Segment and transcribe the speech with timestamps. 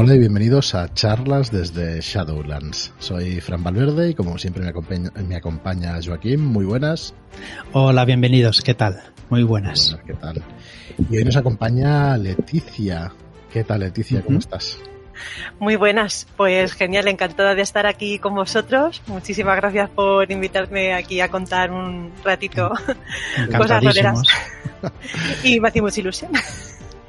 [0.00, 2.92] Hola y bienvenidos a charlas desde Shadowlands.
[3.00, 6.40] Soy Fran Valverde y como siempre me acompaña, me acompaña Joaquín.
[6.40, 7.14] Muy buenas.
[7.72, 8.62] Hola, bienvenidos.
[8.62, 9.02] ¿Qué tal?
[9.28, 9.90] Muy buenas.
[9.90, 10.44] buenas ¿Qué tal?
[11.10, 13.12] Y hoy nos acompaña Leticia.
[13.52, 14.22] ¿Qué tal, Leticia?
[14.22, 14.44] ¿Cómo uh -huh.
[14.44, 14.78] estás?
[15.58, 19.02] Muy buenas, pues genial, encantada de estar aquí con vosotros.
[19.08, 22.70] Muchísimas gracias por invitarme aquí a contar un ratito
[23.58, 24.22] cosas roleras.
[25.42, 26.30] y me hace mucha ilusión.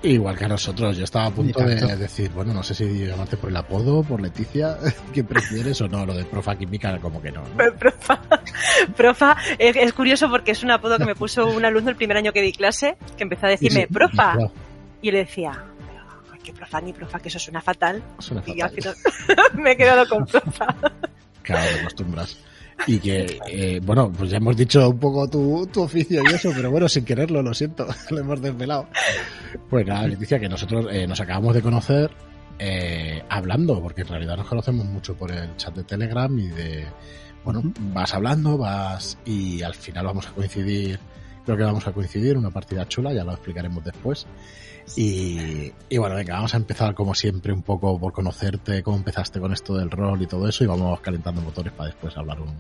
[0.02, 3.36] Igual que a nosotros, yo estaba a punto de decir, bueno, no sé si llamarte
[3.36, 4.78] por el apodo, por Leticia,
[5.14, 6.06] ¿qué prefieres o no?
[6.06, 7.44] Lo de profa química, como que no.
[7.44, 7.74] ¿no?
[7.78, 8.22] Profa,
[8.96, 12.16] profa es, es, curioso porque es un apodo que me puso un alumno el primer
[12.16, 14.36] año que di clase, que empezó a decirme, sí, profa.
[15.02, 15.66] Y, y yo le decía,
[16.44, 18.02] que profa ni profa, que eso suena fatal.
[18.20, 18.64] Suena y fatal.
[18.64, 18.96] al final
[19.54, 20.68] me he quedado con profa.
[21.44, 22.38] Claro, te acostumbras.
[22.88, 26.52] Y que, eh, bueno, pues ya hemos dicho un poco tu, tu, oficio y eso,
[26.56, 28.88] pero bueno, sin quererlo, lo siento, lo hemos desvelado.
[29.70, 32.12] Pues nada, Leticia, que nosotros eh, nos acabamos de conocer
[32.58, 36.86] eh, hablando, porque en realidad nos conocemos mucho por el chat de Telegram y de,
[37.44, 37.62] bueno,
[37.94, 41.00] vas hablando, vas y al final vamos a coincidir,
[41.46, 44.28] creo que vamos a coincidir, una partida chula, ya lo explicaremos después.
[44.96, 49.40] Y, y, bueno, venga, vamos a empezar como siempre un poco por conocerte, cómo empezaste
[49.40, 52.56] con esto del rol y todo eso y vamos calentando motores para después hablar un,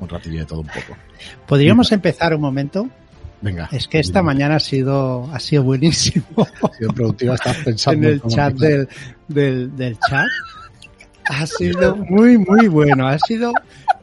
[0.00, 0.96] un ratillo de todo un poco.
[1.46, 1.96] ¿Podríamos Venga.
[1.96, 2.88] empezar un momento?
[3.42, 3.68] Venga.
[3.72, 6.24] Es que esta mañana ha sido, ha sido buenísimo.
[6.62, 8.88] Ha sido productiva, estás pensando en el chat del,
[9.28, 10.26] del, del, chat.
[11.26, 13.06] Ha sido muy, muy bueno.
[13.08, 13.52] Ha sido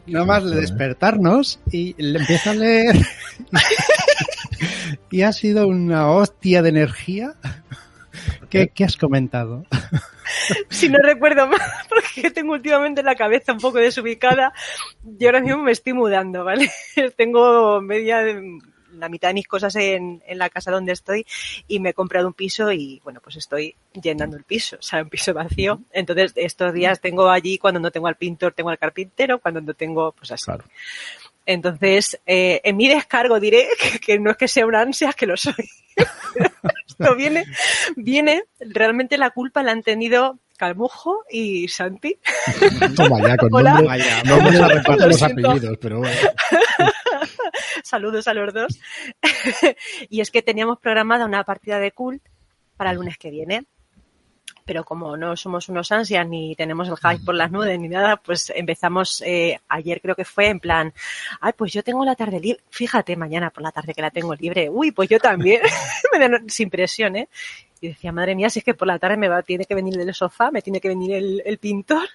[0.07, 2.95] nada más de despertarnos y le empiezo a leer.
[5.11, 7.33] y ha sido una hostia de energía.
[8.49, 9.65] ¿Qué, ¿Qué, has comentado?
[10.69, 14.53] Si no recuerdo mal, porque tengo últimamente la cabeza un poco desubicada,
[15.03, 16.69] yo ahora mismo me estoy mudando, ¿vale?
[17.17, 18.23] Tengo media,
[18.93, 21.25] la mitad de mis cosas en, en, la casa donde estoy
[21.67, 25.03] y me he comprado un piso y bueno, pues estoy llenando el piso, o sea,
[25.03, 25.81] un piso vacío.
[25.91, 29.73] Entonces, estos días tengo allí, cuando no tengo al pintor, tengo al carpintero, cuando no
[29.73, 30.45] tengo, pues así.
[30.45, 30.63] Claro.
[31.47, 35.25] Entonces, eh, en mi descargo diré que, que, no es que sea una ansia, que
[35.25, 35.55] lo soy.
[36.87, 37.45] Esto viene,
[37.95, 42.19] viene, realmente la culpa la han tenido Calmujo y Santi.
[42.95, 43.75] Toma ya, con Hola.
[43.75, 46.17] nombre, vaya, no vamos a repartir los apellidos, pero bueno.
[47.83, 48.79] Saludos a los dos.
[50.09, 52.21] y es que teníamos programada una partida de cult
[52.75, 53.65] para el lunes que viene
[54.67, 58.17] pero como no somos unos ansias ni tenemos el hype por las nubes ni nada,
[58.17, 60.93] pues empezamos eh, ayer creo que fue en plan,
[61.39, 64.35] ay, pues yo tengo la tarde libre, fíjate, mañana por la tarde que la tengo
[64.35, 65.61] libre, uy, pues yo también,
[66.47, 67.29] sin presión, ¿eh?
[67.79, 69.95] Y decía, madre mía, si es que por la tarde me va, tiene que venir
[69.95, 72.09] del sofá, me tiene que venir el, el pintor.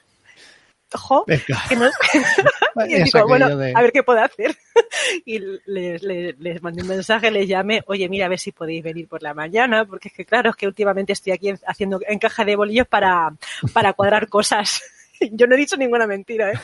[0.93, 1.89] Ojo, que no...
[2.89, 3.73] y digo, bueno, de...
[3.75, 4.57] a ver qué puedo hacer.
[5.25, 8.83] y les, les, les, mandé un mensaje, les llamé, oye, mira, a ver si podéis
[8.83, 12.19] venir por la mañana, porque es que claro, es que últimamente estoy aquí haciendo en
[12.19, 13.33] caja de bolillos para,
[13.73, 14.83] para cuadrar cosas.
[15.33, 16.59] Yo no he dicho ninguna mentira, ¿eh?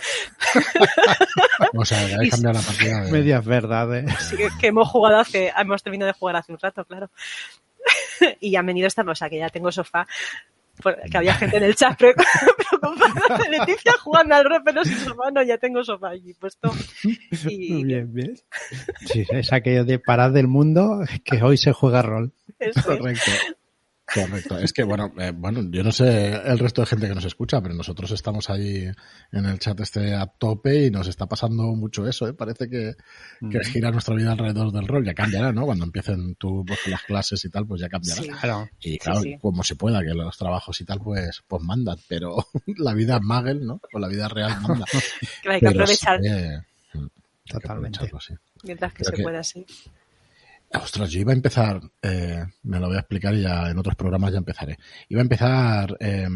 [1.74, 3.00] o sea, habéis cambiado la partida.
[3.02, 3.12] De...
[3.12, 4.12] Medias verdades.
[4.20, 7.10] Sí, que, que hemos jugado hace, hemos terminado de jugar hace un rato, claro.
[8.40, 10.06] y ya han venido esta cosa, que ya tengo sofá
[11.10, 15.30] que había gente en el chat preocupada de Leticia jugando al rol, pero sin sofá,
[15.30, 16.70] no, ya tengo sofá allí puesto.
[17.48, 17.84] Y...
[17.88, 18.34] Bien, bien.
[19.06, 22.32] Sí, es aquello de parar del mundo que hoy se juega rol.
[22.58, 23.30] Eso Correcto.
[23.30, 23.57] Es.
[24.14, 24.58] Correcto.
[24.58, 27.60] Es que, bueno, eh, bueno, yo no sé el resto de gente que nos escucha,
[27.60, 28.90] pero nosotros estamos ahí
[29.32, 32.32] en el chat este a tope y nos está pasando mucho eso, ¿eh?
[32.32, 32.94] Parece que,
[33.50, 35.04] que gira nuestra vida alrededor del rol.
[35.04, 35.66] Ya cambiará, ¿no?
[35.66, 38.22] Cuando empiecen tú pues, las clases y tal, pues ya cambiará.
[38.22, 38.28] Sí.
[38.28, 38.68] Claro.
[38.80, 39.38] Y claro, Sí, sí.
[39.40, 42.36] como se pueda, que los trabajos y tal, pues, pues mandan, pero
[42.78, 43.80] la vida Magel, ¿no?
[43.92, 44.86] O la vida real manda.
[45.42, 46.58] Que hay que Pero aprovechar sí, eh,
[47.46, 48.00] Totalmente.
[48.64, 49.66] mientras que Creo se que- pueda, sí.
[50.70, 53.94] Ostras, yo iba a empezar, eh, me lo voy a explicar y ya en otros
[53.94, 54.78] programas ya empezaré.
[55.08, 56.28] Iba a empezar eh,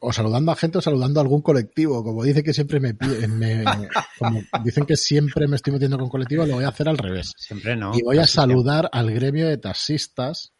[0.00, 2.04] o saludando a gente o saludando a algún colectivo.
[2.04, 2.92] Como dice que siempre me,
[3.28, 3.64] me
[4.18, 7.32] como dicen que siempre me estoy metiendo con colectivos, lo voy a hacer al revés.
[7.36, 7.92] Siempre no.
[7.94, 8.54] y voy a siempre.
[8.54, 10.52] saludar al gremio de taxistas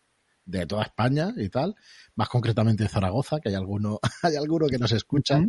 [0.44, 1.74] de toda España y tal,
[2.14, 5.40] más concretamente de Zaragoza, que hay alguno, hay alguno que nos escucha.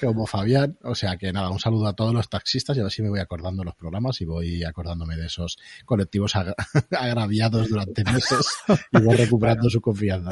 [0.00, 0.78] Como Fabián.
[0.82, 3.08] O sea que nada, un saludo a todos los taxistas y a ver si me
[3.10, 6.54] voy acordando los programas y voy acordándome de esos colectivos agra-
[6.98, 8.46] agraviados durante meses
[8.92, 10.30] y voy recuperando su confianza.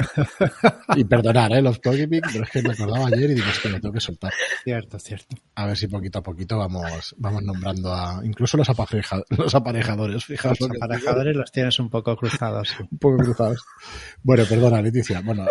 [0.97, 1.62] Y perdonar, ¿eh?
[1.62, 4.00] Los Pogimic, pero es que me acordaba ayer y digo, es que lo tengo que
[4.00, 4.32] soltar.
[4.64, 5.37] Cierto, cierto.
[5.55, 10.25] A ver si poquito a poquito vamos, vamos nombrando a, incluso los, apareja- los aparejadores,
[10.25, 10.58] fijaos.
[10.61, 12.75] Los aparejadores los tienes un poco cruzados.
[12.91, 13.61] un poco cruzados.
[14.23, 15.20] Bueno, perdona, Leticia.
[15.20, 15.47] Bueno,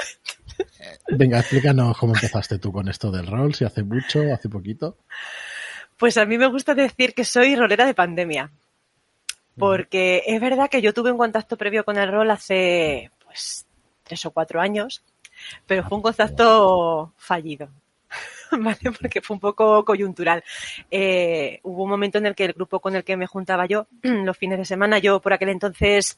[1.11, 4.97] venga, explícanos cómo empezaste tú con esto del rol, si hace mucho, hace poquito.
[5.97, 8.51] Pues a mí me gusta decir que soy rolera de pandemia.
[9.57, 13.65] Porque es verdad que yo tuve un contacto previo con el rol hace pues
[14.03, 15.03] tres o cuatro años.
[15.67, 17.69] pero fue un contacto fallido.
[18.51, 18.91] ¿Vale?
[18.99, 20.43] Porque fue un poco coyuntural.
[20.89, 23.87] Eh, hubo un momento en el que el grupo con el que me juntaba yo,
[24.01, 26.17] los fines de semana, yo por aquel entonces,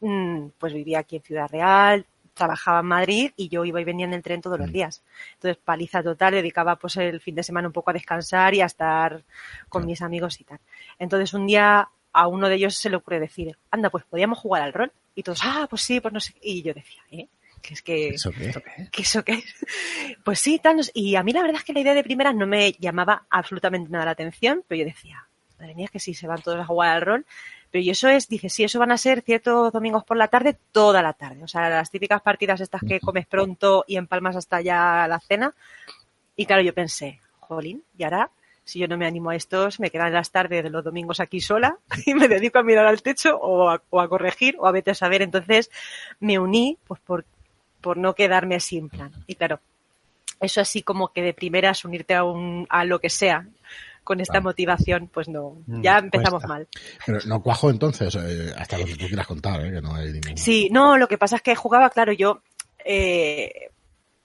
[0.00, 4.06] mm, pues vivía aquí en Ciudad Real, trabajaba en Madrid y yo iba y venía
[4.06, 5.02] en el tren todos los días.
[5.34, 8.66] Entonces, paliza total, dedicaba pues el fin de semana un poco a descansar y a
[8.66, 9.22] estar
[9.68, 10.60] con mis amigos y tal.
[10.98, 14.62] Entonces, un día a uno de ellos se le ocurre decir, anda, pues podíamos jugar
[14.62, 14.92] al rol.
[15.14, 16.34] Y todos, ah, pues sí, pues no sé.
[16.42, 17.28] Y yo decía, ¿eh?
[17.60, 18.08] Que es que...
[18.08, 18.52] ¿Eso qué?
[18.90, 19.66] ¿Qué eso qué es?
[20.24, 20.76] Pues sí, tal.
[20.76, 20.90] no sé.
[20.94, 23.90] Y a mí la verdad es que la idea de primeras no me llamaba absolutamente
[23.90, 25.26] nada la atención, pero yo decía,
[25.58, 27.26] madre mía, es que sí, se van todos a jugar al rol.
[27.72, 30.58] Pero y eso es, dice, sí, eso van a ser ciertos domingos por la tarde,
[30.72, 31.42] toda la tarde.
[31.42, 35.54] O sea, las típicas partidas estas que comes pronto y empalmas hasta ya la cena.
[36.36, 38.30] Y claro, yo pensé, jolín, y ahora,
[38.62, 41.40] si yo no me animo a estos, me quedan las tardes de los domingos aquí
[41.40, 44.72] sola y me dedico a mirar al techo o a, o a corregir o a
[44.72, 45.22] vete a saber.
[45.22, 45.70] Entonces
[46.20, 47.24] me uní, pues por,
[47.80, 49.12] por no quedarme sin plan.
[49.26, 49.60] Y claro,
[50.40, 53.46] eso así como que de primeras unirte a, un, a lo que sea
[54.04, 54.44] con esta Claro.
[54.44, 56.48] motivación, pues no, Mm, ya empezamos cuesta.
[56.48, 56.68] mal.
[57.06, 59.72] Pero no cuajo entonces, eh, hasta lo que tú quieras contar, ¿eh?
[59.72, 60.36] que no hay ningún...
[60.36, 62.42] Sí, no, lo que pasa es que jugaba, claro, yo,
[62.84, 63.70] eh,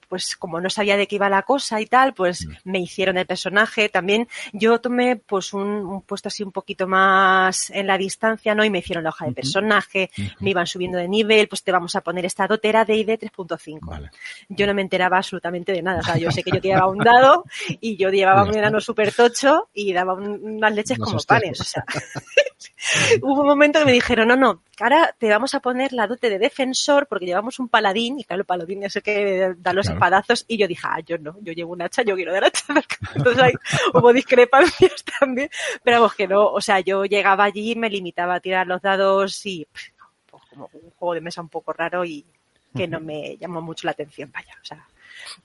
[0.07, 2.51] pues como no sabía de qué iba la cosa y tal, pues Mm.
[2.71, 3.89] me hicieron el personaje.
[3.89, 8.63] También yo tomé pues un, un puesto así un poquito más en la distancia, ¿no?
[8.63, 10.09] Y me hicieron la hoja de personaje,
[10.39, 13.80] me iban subiendo de nivel, pues te vamos a poner esta dotera de ID 3.5.
[13.81, 14.09] Vale.
[14.50, 16.00] Yo no me enteraba absolutamente de nada.
[16.00, 17.44] O sea, yo sé que yo llevaba un dado
[17.81, 21.59] y yo llevaba un enano súper tocho y daba un- unas leches como panes.
[21.62, 21.83] O sea,
[23.21, 26.29] hubo un momento que me dijeron, no, no, ahora te vamos a poner la dote
[26.29, 29.85] de defensor porque llevamos un paladín y claro, el paladín es el que da los
[29.85, 29.97] Claro.
[29.97, 32.63] espadazos y yo dije, ah, yo no, yo llevo un hacha, yo quiero dar hacha.
[33.15, 33.53] Entonces
[33.94, 35.50] hubo discrepancias también,
[35.83, 39.45] pero vamos que no, o sea, yo llegaba allí me limitaba a tirar los dados
[39.45, 39.94] y pues,
[40.50, 42.25] como un juego de mesa un poco raro y
[42.75, 44.88] que no me llamó mucho la atención, vaya, o sea,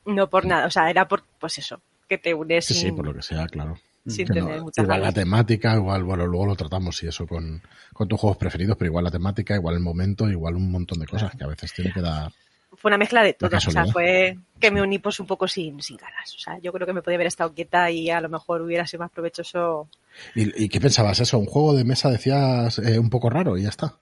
[0.05, 3.15] no por nada, o sea, era por, pues eso, que te unes Sí, por lo
[3.15, 3.79] que sea, claro.
[4.07, 7.27] Sin Que tener no- muchas igual la temática, igual, bueno, luego lo tratamos y eso
[7.27, 7.63] con,
[7.93, 11.07] con tus juegos preferidos, pero igual la temática, igual el momento, igual un montón de
[11.07, 12.33] cosas que a veces tiene que dar.
[12.77, 13.51] fue una mezcla de todo.
[13.57, 16.35] O sea, fue que me uní pues un poco sin, sin ganas.
[16.35, 18.87] O sea, yo creo que me podía haber estado quieta y a lo mejor hubiera
[18.87, 19.89] sido más provechoso.
[20.35, 21.39] ¿Y, y qué pensabas eso?
[21.39, 23.97] ¿Un juego de mesa decías eh, un poco raro y ya está?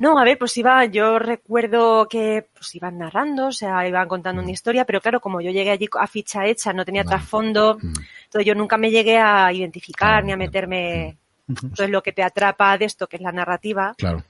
[0.14, 4.42] No, a ver, pues iba, yo recuerdo que pues iban narrando, o sea, iban contando
[4.42, 7.92] una historia, pero claro, como yo llegué allí a ficha hecha, no tenía trasfondo, Mm,
[8.24, 11.16] entonces yo nunca me llegué a identificar Claro, ni a meterme.
[11.48, 11.66] Ujú.
[11.66, 14.22] Entonces lo que te atrapa de esto, que es la narrativa, Claro.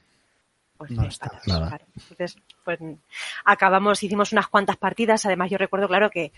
[0.79, 1.69] pues No está, nada.
[1.69, 1.85] claro.
[1.97, 2.79] Entonces, pues
[3.45, 6.33] acabamos, hicimos unas cuantas partidas, además yo recuerdo, claro, que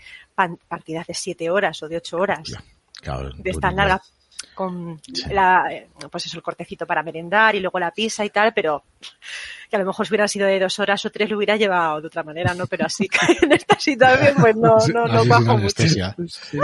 [0.67, 2.61] partidas de siete horas o de ocho horas, Ya,
[3.01, 4.13] claro, de estas tú- largas,
[4.53, 8.53] con la, eh, pues eso, el cortecito para merendar y luego la pizza y tal,
[8.53, 8.83] pero
[9.69, 12.01] que a lo mejor si hubieran sido de dos horas o tres lo hubiera llevado
[12.01, 12.67] de otra manera, ¿no?
[12.67, 15.83] Pero así que en esta situación, pues no, no, no bajo mucho.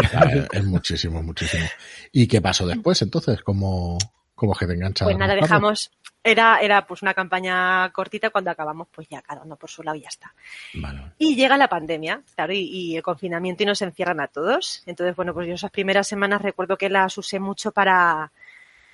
[0.10, 1.66] Claro, es muchísimo, muchísimo.
[2.12, 3.42] ¿Y qué pasó después entonces?
[3.42, 3.98] ¿Cómo,
[4.36, 5.06] cómo que te engancha?
[5.06, 5.92] Pues nada, dejamos,
[6.24, 9.98] era, era pues una campaña cortita, cuando acabamos, pues ya cada uno por su lado
[9.98, 10.34] y ya está.
[10.76, 11.14] Vale.
[11.18, 14.84] Y llega la pandemia, claro, y, y el confinamiento y nos encierran a todos.
[14.86, 18.32] Entonces, bueno, pues yo esas primeras semanas recuerdo que las usé mucho para,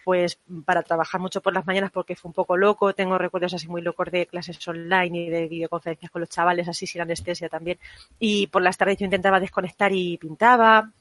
[0.03, 2.93] pues, para trabajar mucho por las mañanas porque fue un poco loco.
[2.93, 6.85] Tengo recuerdos así muy locos de clases online y de videoconferencias con los chavales, así
[6.85, 7.79] sin anestesia también.
[8.19, 10.91] Y por las tardes yo intentaba desconectar y pintaba.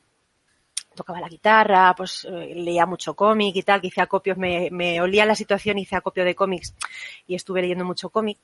[0.95, 5.01] Tocaba la guitarra, pues eh, leía mucho cómic y tal, que hice acopios, me, me
[5.01, 6.75] olía la situación, hice acopio de cómics
[7.27, 8.39] y estuve leyendo mucho cómic.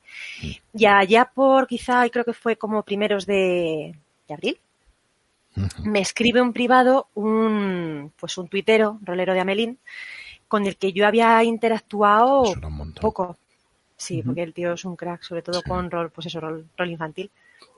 [0.74, 3.94] Y allá por quizá, y creo que fue como primeros de,
[4.28, 4.58] de abril,
[5.84, 9.78] me escribe un privado un, pues un tuitero, rolero de Amelín,
[10.48, 13.36] con el que yo había interactuado un poco.
[13.96, 15.68] Sí, porque el tío es un crack, sobre todo Sí.
[15.68, 17.30] con rol, pues eso, rol, rol infantil.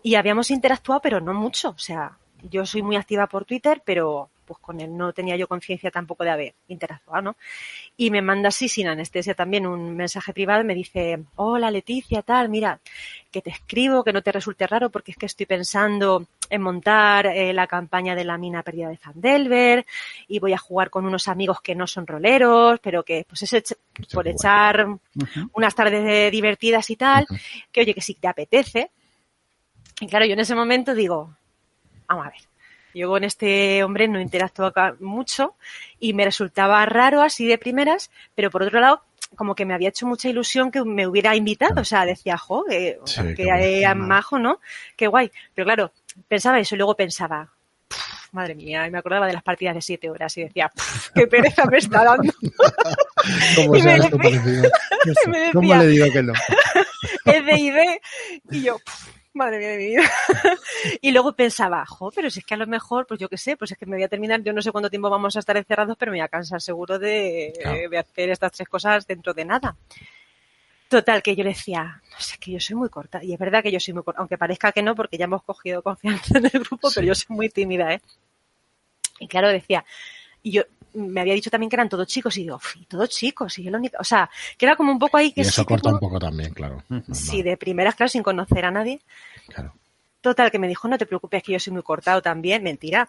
[0.04, 1.70] Y habíamos interactuado, pero no mucho.
[1.70, 2.16] O sea,
[2.48, 6.24] yo soy muy activa por Twitter, pero pues con él no tenía yo conciencia tampoco
[6.24, 7.36] de haber interactuado, ¿no?
[7.96, 12.22] Y me manda así, sin anestesia también, un mensaje privado y me dice, hola Leticia,
[12.22, 12.80] tal, mira,
[13.30, 17.26] que te escribo, que no te resulte raro porque es que estoy pensando en montar
[17.26, 19.86] eh, la campaña de la mina perdida de Fandelver
[20.28, 23.52] y voy a jugar con unos amigos que no son roleros, pero que pues es
[23.52, 23.76] Hostia,
[24.12, 24.86] por echar
[25.52, 27.26] unas tardes de divertidas y tal,
[27.70, 28.90] que oye, que si te apetece.
[30.00, 31.36] Y claro, yo en ese momento digo,
[32.08, 32.40] vamos a ver,
[32.94, 35.54] yo con este hombre no interactúo acá mucho
[35.98, 39.02] y me resultaba raro así de primeras, pero por otro lado,
[39.36, 42.64] como que me había hecho mucha ilusión que me hubiera invitado, o sea, decía, jo,
[42.68, 43.50] que, Sí, que
[43.94, 44.60] majo, ¿no?
[44.96, 45.30] Qué guay.
[45.54, 45.92] Pero claro,
[46.28, 47.48] pensaba eso y luego pensaba,
[47.88, 47.98] "Puf,
[48.32, 51.26] madre mía, y me acordaba de las partidas de siete horas y decía, "Puf, qué
[51.26, 52.30] pereza me está dando.
[53.56, 54.10] ¿Cómo Y me decía-
[55.52, 56.32] ¿Cómo le digo que no?
[57.24, 58.00] es de ID.
[58.50, 60.02] Y yo, "Puf, Madre mía de mi vida.
[61.00, 63.56] y luego pensaba, jo, pero si es que a lo mejor, pues yo qué sé,
[63.56, 65.56] pues es que me voy a terminar, yo no sé cuánto tiempo vamos a estar
[65.56, 67.88] encerrados, pero me voy a cansar seguro de, Claro.
[67.88, 69.74] de hacer estas tres cosas dentro de nada.
[70.88, 73.24] Total, que yo le decía, no sé, que yo soy muy corta.
[73.24, 75.42] Y es verdad que yo soy muy corta, aunque parezca que no, porque ya hemos
[75.42, 76.96] cogido confianza en el grupo, Sí.
[76.96, 78.02] pero yo soy muy tímida, ¿eh?
[79.18, 79.84] Y claro, decía,
[80.42, 83.08] y yo me había dicho también que eran todos chicos, y digo, "Uf, y todos
[83.10, 85.40] chicos, y yo la única, o sea, que era como un poco ahí Y que
[85.42, 86.82] eso sí, corta tipo- un poco también, claro.
[86.88, 89.00] Normal, Sí, de primeras, claro, sin conocer a nadie.
[89.48, 89.74] claro.
[90.20, 92.62] Total, que me dijo, no te preocupes, que yo soy muy cortado también.
[92.62, 93.08] Mentira.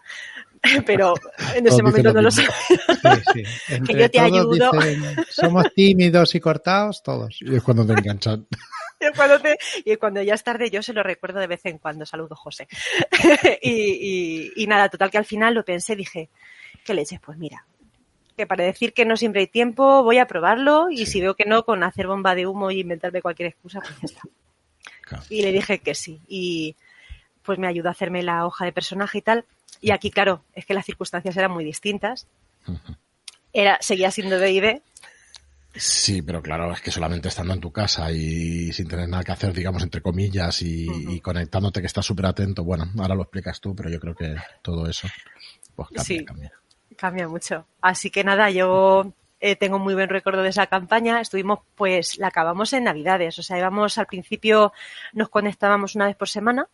[0.84, 1.14] Pero
[1.54, 2.50] en ese momento lo no lo sabía.
[2.68, 3.42] Sí, sí.
[3.68, 4.50] Entre yo te ayudo.
[4.50, 7.36] dicen, somos tímidos y cortados todos.
[7.40, 8.44] Y es cuando te enganchan.
[9.00, 11.78] Y cuando, te- y cuando ya es tarde, yo se lo recuerdo de vez en
[11.78, 12.06] cuando.
[12.06, 12.66] Saludo, José.
[13.60, 16.30] y, y- y nada, total, que al final lo pensé, dije,
[16.84, 17.20] ¿qué leches?
[17.20, 17.64] Pues mira,
[18.36, 21.44] que para decir que no siempre hay tiempo, voy a probarlo y si veo que
[21.44, 24.22] no, con hacer bomba de humo y inventarme cualquier excusa, pues ya está.
[25.02, 25.24] Claro.
[25.30, 26.20] Y le dije que sí.
[26.28, 26.76] Y
[27.42, 29.44] pues me ayudó a hacerme la hoja de personaje y tal.
[29.80, 32.26] Y aquí, claro, es que las circunstancias eran muy distintas.
[33.52, 34.82] Era, seguía siendo D&D,
[35.76, 39.32] Sí, pero claro, es que solamente estando en tu casa y sin tener nada que
[39.32, 43.74] hacer, digamos, entre comillas, y conectándote que estás súper atento, bueno, ahora lo explicas tú,
[43.74, 45.08] pero yo creo que todo eso,
[45.74, 46.24] pues cambia, Sí.
[46.24, 46.52] cambia.
[46.96, 47.66] Cambia mucho.
[47.80, 51.20] Así que nada, yo eh, tengo muy buen recuerdo de esa campaña.
[51.20, 53.38] Estuvimos, pues, la acabamos en Navidades.
[53.38, 54.72] O sea, íbamos al principio,
[55.12, 56.68] nos conectábamos una vez por semana.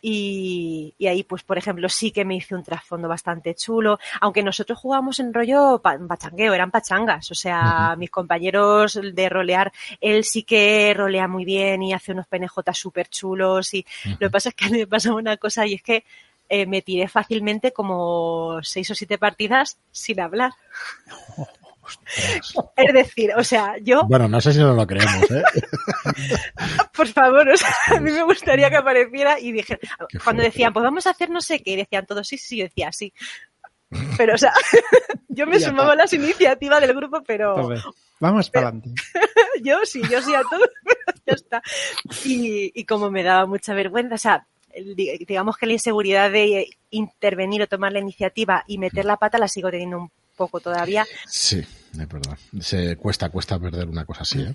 [0.00, 3.98] Y, y ahí, pues, por ejemplo, sí que me hice un trasfondo bastante chulo.
[4.20, 7.30] Aunque nosotros jugábamos en rollo pa- pachangueo, eran pachangas.
[7.32, 12.28] O sea, mis compañeros de rolear, él sí que rolea muy bien y hace unos
[12.28, 13.74] PNJ súper chulos.
[13.74, 13.84] Y
[14.20, 16.04] lo que pasa es que a mí me pasaba una cosa y es que
[16.48, 20.52] eh, me tiré fácilmente como seis o siete partidas sin hablar.
[22.76, 25.42] Es decir, o sea, yo, Bueno, no sé si no lo creemos, ¿eh?
[26.94, 29.78] por favor, o sea, a mí me gustaría que apareciera y dije,
[30.22, 32.64] cuando decían, pues vamos a hacer no sé qué, y decían todos sí, sí, yo
[32.64, 33.12] decía sí.
[34.18, 34.52] Pero, o sea,
[35.28, 37.70] yo me Ya sumaba a las iniciativas del grupo, pero
[38.20, 38.90] vamos para adelante.
[39.62, 41.62] yo sí, yo sí a todo, pero ya está.
[42.24, 44.46] Y, y como me daba mucha vergüenza, o sea,
[44.84, 49.48] digamos que la inseguridad de intervenir o tomar la iniciativa y meter la pata la
[49.48, 51.04] sigo teniendo un poco todavía.
[51.26, 52.38] Sí, es verdad.
[52.60, 54.54] Se cuesta, cuesta perder una cosa así, ¿eh?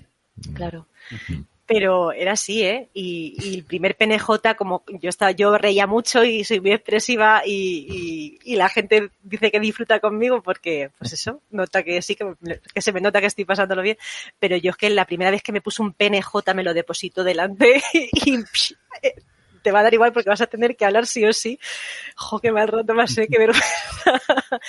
[0.54, 0.86] Claro.
[1.12, 1.44] Ujú.
[1.66, 2.90] Pero era así, ¿eh?
[2.92, 7.40] Y, y el primer PNJ, como yo estaba, yo reía mucho y soy muy expresiva
[7.46, 7.86] y,
[8.44, 12.34] y- y la gente dice que disfruta conmigo porque, pues eso, nota que sí, que,
[12.74, 13.96] que se me nota que estoy pasándolo bien.
[14.38, 17.24] Pero yo es que la primera vez que me puse un PNJ me lo deposito
[17.24, 18.36] delante y
[19.64, 21.58] te va a dar igual porque vas a tener que hablar sí o sí.
[22.14, 23.26] Jo, qué mal rato más, ¿eh?
[23.28, 23.66] Qué vergüenza.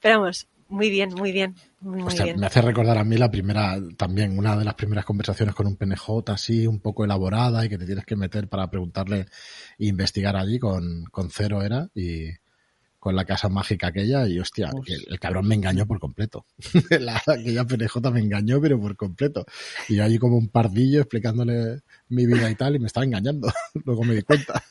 [0.00, 2.38] Pero vamos, muy bien, muy bien, muy, bien.
[2.38, 5.76] me hace recordar a mí la primera, también una de las primeras conversaciones con un
[5.76, 9.26] PNJ así, un poco elaborada y que te tienes que meter para preguntarle
[9.78, 12.28] e investigar allí con, con cero era y
[13.02, 14.86] con la casa mágica aquella y hostia, Uf.
[14.86, 16.46] que el, cabrón me engañó por completo.
[17.00, 19.44] la, aquella PNJ me engañó pero por completo.
[19.88, 21.80] Y yo allí como un pardillo explicándole
[22.10, 23.52] mi vida y tal y me estaba engañando.
[23.84, 24.62] Luego me di cuenta.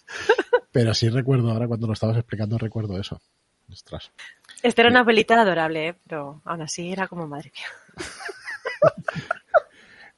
[0.72, 3.22] Pero sí recuerdo, ahora cuando lo estabas explicando recuerdo eso.
[3.70, 4.14] Ostras.
[4.64, 5.96] Esta era una abuelita adorable, ¿eh?
[6.08, 7.68] pero aún así era como madre mía.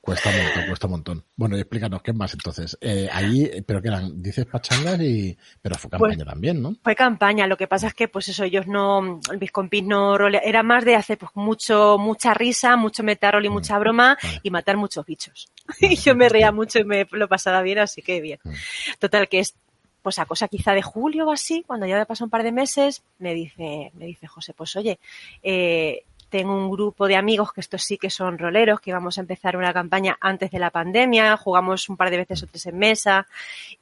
[0.05, 1.24] Cuesta un montón, cuesta un montón.
[1.38, 2.77] Bueno, y explícanos qué más entonces.
[2.81, 6.75] Eh, ahí, pero que eran, dices pachangas y, pero fue campaña Pues- también, ¿no?
[6.83, 10.41] Fue campaña, lo que pasa es que pues eso, ellos no, mis compis no rolea,
[10.43, 14.39] era más de hacer pues mucho, mucha risa, mucho metarol y Mm, mucha broma vale.
[14.43, 15.48] y matar muchos bichos.
[15.79, 18.39] Y yo me reía mucho y me lo pasaba bien, así que bien.
[18.43, 18.51] Mm.
[19.00, 19.55] Total, que es
[20.01, 22.51] pues a cosa quizá de julio o así, cuando ya me pasado un par de
[22.51, 25.00] meses, me dice, me dice José, pues oye,
[25.41, 29.21] eh, tengo un grupo de amigos que estos sí que son roleros, que vamos a
[29.21, 32.79] empezar una campaña antes de la pandemia, jugamos un par de veces o tres en
[32.79, 33.27] mesa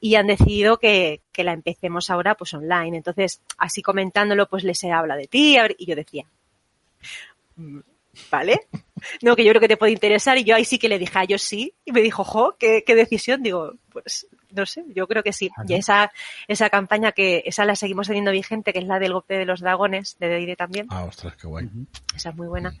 [0.00, 2.98] y han decidido que, que la empecemos ahora pues online.
[2.98, 6.26] Entonces, así comentándolo, pues les he hablado de ti y yo decía,
[7.56, 7.78] "Mm,
[8.30, 8.60] ¿vale?
[9.22, 11.18] No, que yo creo que te puede interesar y yo ahí sí que le dije
[11.18, 13.42] a ellos sí y me dijo, jo, ¿qué, qué decisión?
[13.42, 15.50] Digo, pues no sé, yo creo que sí.
[15.50, 15.68] Claro.
[15.68, 16.12] Y esa,
[16.48, 19.60] esa campaña que, esa la seguimos teniendo vigente, que es la del golpe de los
[19.60, 21.68] dragones, de D&D también, Ah, ostras, qué guay.
[22.14, 22.74] esa es muy buena.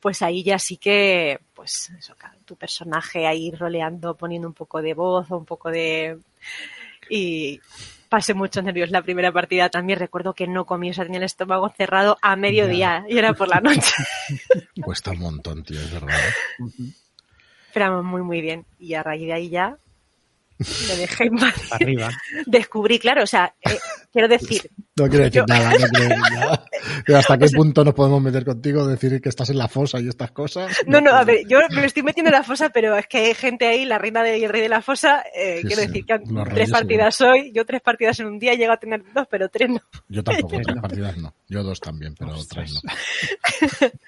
[0.00, 4.82] Pues ahí ya sí que, pues eso, claro, tu personaje ahí roleando, poniendo un poco
[4.82, 6.18] de voz o un poco de...
[7.08, 7.60] Y
[8.08, 9.98] pasé muchos nervios la primera partida también.
[9.98, 13.48] Recuerdo que no comí, o sea, tenía el estómago cerrado a mediodía y era por
[13.48, 13.94] la noche.
[14.82, 16.18] Cuesta un montón, tío, es verdad.
[16.18, 16.92] ¿eh?
[17.72, 18.64] Pero vamos, muy, muy bien.
[18.78, 19.76] Y a raíz de ahí ya
[20.58, 21.54] me dejé invadir.
[21.70, 22.08] Arriba.
[22.46, 23.78] Descubrí, claro, o sea, eh,
[24.12, 26.64] quiero decir, No quiero decir Yo- nada, no quiero decir nada.
[27.04, 28.86] Pero ¿Hasta qué punto nos podemos meter contigo?
[28.86, 30.72] Decir que estás en la fosa y estas cosas.
[30.86, 33.34] No, no, a ver, yo me estoy metiendo en la fosa, pero es que hay
[33.34, 35.88] gente ahí, la reina de- y el rey de la fosa, eh, Sí, quiero sí,
[35.88, 39.02] decir que tres reyes partidas hoy, yo tres partidas en un día llego a tener
[39.12, 39.80] dos, pero tres no.
[40.08, 41.34] Yo tampoco, tres partidas no.
[41.48, 42.72] Yo dos también, pero Ostras.
[42.72, 43.90] tres no.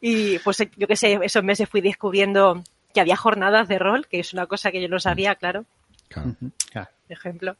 [0.00, 2.62] Y pues yo qué sé, esos meses fui descubriendo
[2.94, 5.64] que había jornadas de rol, que es una cosa que yo no sabía, claro,
[6.08, 6.30] Claro.
[6.30, 6.88] Ujú, claro.
[7.06, 7.56] por ejemplo,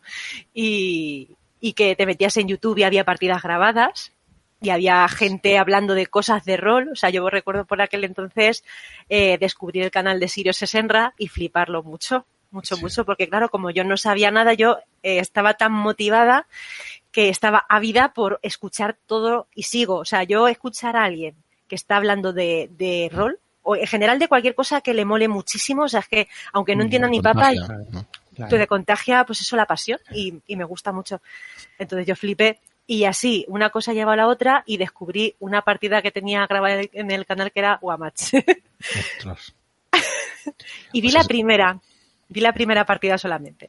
[0.55, 4.13] y, y que te metías en YouTube y había partidas grabadas
[4.61, 6.91] y había gente hablando de cosas de rol.
[6.93, 8.65] O sea, yo recuerdo por aquel entonces
[9.09, 12.83] eh, descubrir el canal de Sirius Senra y fliparlo mucho, mucho, Sí.
[12.83, 16.47] mucho, porque claro, como yo no sabía nada, yo eh, estaba tan motivada
[17.13, 19.97] que estaba ávida por escuchar todo y sigo.
[19.97, 21.37] O sea, yo escuchar a alguien
[21.69, 25.29] que está hablando de, de rol o en general de cualquier cosa que le mole
[25.29, 28.07] muchísimo, o sea, es que aunque no entienda ni papa, ¿no?
[28.35, 28.57] claro.
[28.59, 31.21] te contagia pues eso la pasión y, y me gusta mucho.
[31.79, 36.03] Entonces yo flipé y así una cosa lleva a la otra y descubrí una partida
[36.03, 38.15] que tenía grabada en el canal que era Guamach.
[39.19, 39.55] Ostras.
[40.93, 41.79] y vi Pues la es- primera,
[42.29, 43.67] vi la primera partida solamente.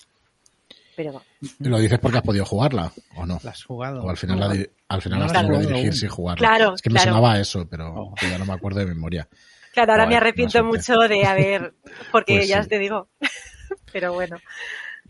[0.95, 1.24] Pero
[1.60, 3.39] ¿Y lo dices porque has podido jugarla o no?
[3.43, 4.03] ¿La has jugado?
[4.03, 6.48] O al final, la al final No has tenido que dirigir sin jugarla.
[6.48, 7.12] Claro, es que me claro.
[7.12, 8.15] sonaba eso, pero Oh.
[8.21, 9.27] ya no me acuerdo de memoria.
[9.74, 11.74] Claro, ahora me arrepiento mucho de haber,
[12.12, 12.70] porque Pues ya sí.
[12.70, 13.10] te digo.
[13.94, 14.38] Pero bueno,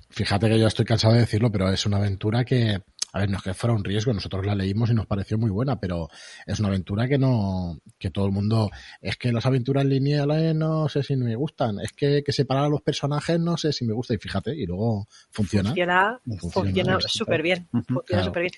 [0.09, 2.81] Fíjate que yo estoy cansado de decirlo, pero es una aventura que,
[3.13, 5.49] a ver, no es que fuera un riesgo, nosotros la leímos y nos pareció muy
[5.49, 6.09] buena, pero
[6.45, 10.89] es una aventura que no, que todo el mundo, es que las aventuras lineales no
[10.89, 13.93] sé si me gustan, es que, que separar a los personajes no sé si me
[13.93, 15.69] gusta, y fíjate, y luego funciona.
[15.69, 16.19] funciona,
[16.51, 17.69] Funciona, súper bien.
[17.71, 18.25] Funciona claro.
[18.25, 18.53] súper bien.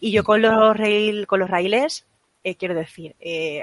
[0.00, 2.06] Y yo con los rail, con los raíles,
[2.44, 3.60] eh, quiero decir, eh,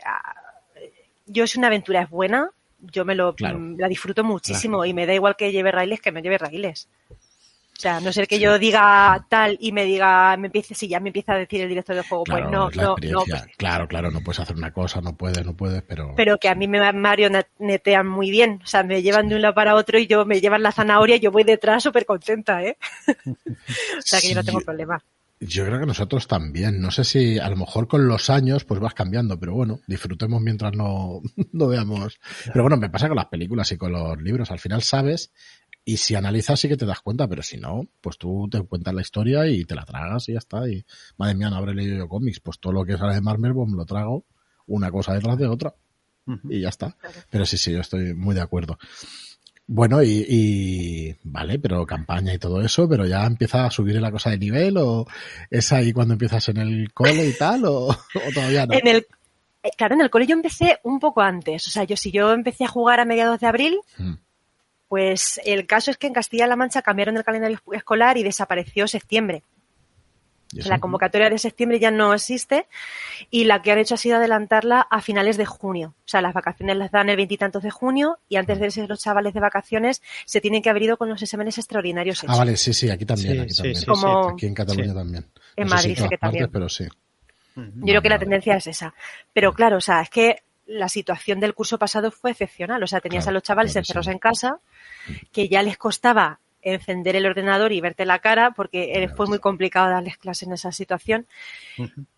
[1.26, 2.50] yo si una aventura es buena,
[2.80, 3.60] yo me lo Claro.
[3.60, 6.88] mm, la disfruto muchísimo y me da igual que lleve raíles que me lleve raíles.
[7.76, 11.00] O sea, no ser que yo diga tal y me diga, me empiece, si ya
[11.00, 13.88] me empieza a decir el director del juego, Claro, pues no, no, no, pues- claro,
[13.88, 16.14] claro, no puedes hacer una cosa, no puedes, no puedes, pero...
[16.16, 18.62] pero que a mí me marionetean muy bien.
[18.64, 21.16] O sea, me llevan de un lado para otro y yo me llevan la zanahoria
[21.16, 22.78] y yo voy detrás súper contenta, ¿eh?
[23.08, 25.04] o sea, que yo no tengo problema.
[25.48, 26.80] Yo creo que nosotros también.
[26.82, 30.42] No sé si a lo mejor con los años pues vas cambiando, pero bueno, disfrutemos
[30.42, 32.20] mientras no, no veamos.
[32.46, 34.52] Pero bueno, me pasa con las películas y con los libros.
[34.52, 35.32] Al final sabes
[35.86, 38.94] y si analizas sí que te das cuenta, pero si no, pues tú te cuentas
[38.94, 40.68] la historia y te la tragas y ya está.
[40.70, 40.86] Y
[41.18, 42.40] madre mía, no habré leído yo cómics.
[42.40, 44.26] Pues todo lo que sale de Marvel pues me lo trago
[44.66, 45.76] una cosa detrás de otra
[46.50, 46.96] y ya está.
[47.30, 48.78] Pero sí, sí, yo estoy muy de acuerdo.
[49.66, 54.12] Bueno, y, y vale, pero campaña y todo eso, pero ya empieza a subir la
[54.12, 55.08] cosa de nivel o
[55.50, 58.74] es ahí cuando empiezas en el cole y tal o, o todavía no.
[58.74, 59.08] En el,
[59.64, 61.66] eh, claro, en el cole yo empecé un poco antes.
[61.68, 64.16] O sea, yo si yo empecé a jugar a mediados de abril, Mm,
[64.90, 69.44] pues el caso es que en Castilla-La Mancha cambiaron el calendario escolar y desapareció septiembre.
[70.56, 72.68] La convocatoria de septiembre ya no existe
[73.30, 75.96] y la que han hecho ha sido adelantarla a finales de junio.
[76.00, 79.00] O sea, las vacaciones las dan el veintitantos de junio y antes de irse los
[79.02, 82.36] chavales de vacaciones se tienen que haber ido con los exámenes extraordinarios hechos.
[82.36, 83.76] Ah, vale, sí, sí, aquí también, Sí, aquí también.
[83.76, 84.96] sí, Como- Aquí en Cataluña Sí.
[84.96, 85.26] también.
[85.56, 86.50] En No sé si Madrid sé que partes, también.
[86.52, 86.84] pero sí.
[87.56, 87.72] Ujú.
[87.76, 88.94] Yo creo que la Vale, tendencia es esa.
[89.34, 92.82] Pero claro, o sea, es que la situación del curso pasado fue excepcional.
[92.82, 94.60] O sea, tenías Claro, a los chavales encerrados en casa,
[95.32, 99.90] que ya les costaba encender el ordenador y verte la cara, porque fue muy complicado
[99.90, 101.28] darles clase en esa situación.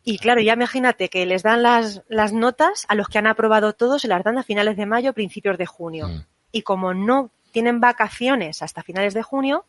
[0.04, 3.74] Y claro, ya imagínate que les dan las, las notas a los que han aprobado
[3.74, 6.08] todo, se las dan a finales de mayo, principios de junio.
[6.08, 6.26] Mm.
[6.52, 9.66] Y como no tienen vacaciones hasta finales de junio,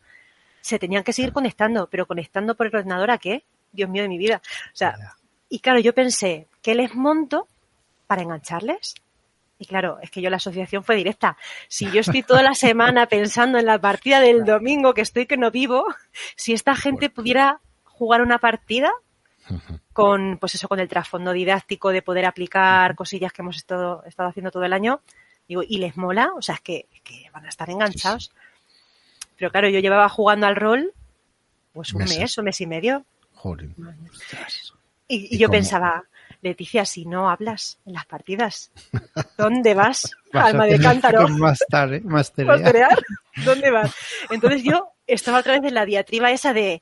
[0.61, 3.43] se tenían que seguir conectando, pero conectando por el ordenador a qué?
[3.71, 4.41] Dios mío de mi vida.
[4.73, 4.95] O sea,
[5.49, 7.47] y claro, yo pensé, ¿qué les monto
[8.07, 8.95] para engancharles?
[9.59, 11.35] Y claro, es que yo la asociación fue directa.
[11.67, 15.37] Si yo estoy toda la semana pensando en la partida del domingo, que estoy que
[15.37, 15.85] no vivo,
[16.35, 18.91] si esta gente pudiera jugar una partida
[19.93, 24.29] con, pues eso, con el trasfondo didáctico de poder aplicar cosillas que hemos estado, estado
[24.29, 25.01] haciendo todo el año,
[25.47, 28.31] digo, y les mola, o sea, es que, es que van a estar enganchados.
[29.37, 30.93] Pero claro, yo llevaba jugando al rol,
[31.73, 32.19] pues un Meses.
[32.19, 33.05] mes o mes y medio.
[33.33, 33.73] Jolín.
[35.07, 35.57] Y, y ¿Y yo cómo?
[35.57, 36.03] pensaba,
[36.41, 38.71] Leticia, si no hablas en las partidas,
[39.37, 40.15] ¿dónde vas?
[40.33, 41.21] Alma de cántaro.
[42.45, 42.99] Más tarde, más.
[43.45, 43.95] ¿Dónde vas?
[44.29, 46.81] Entonces yo estaba otra vez en la diatriba esa de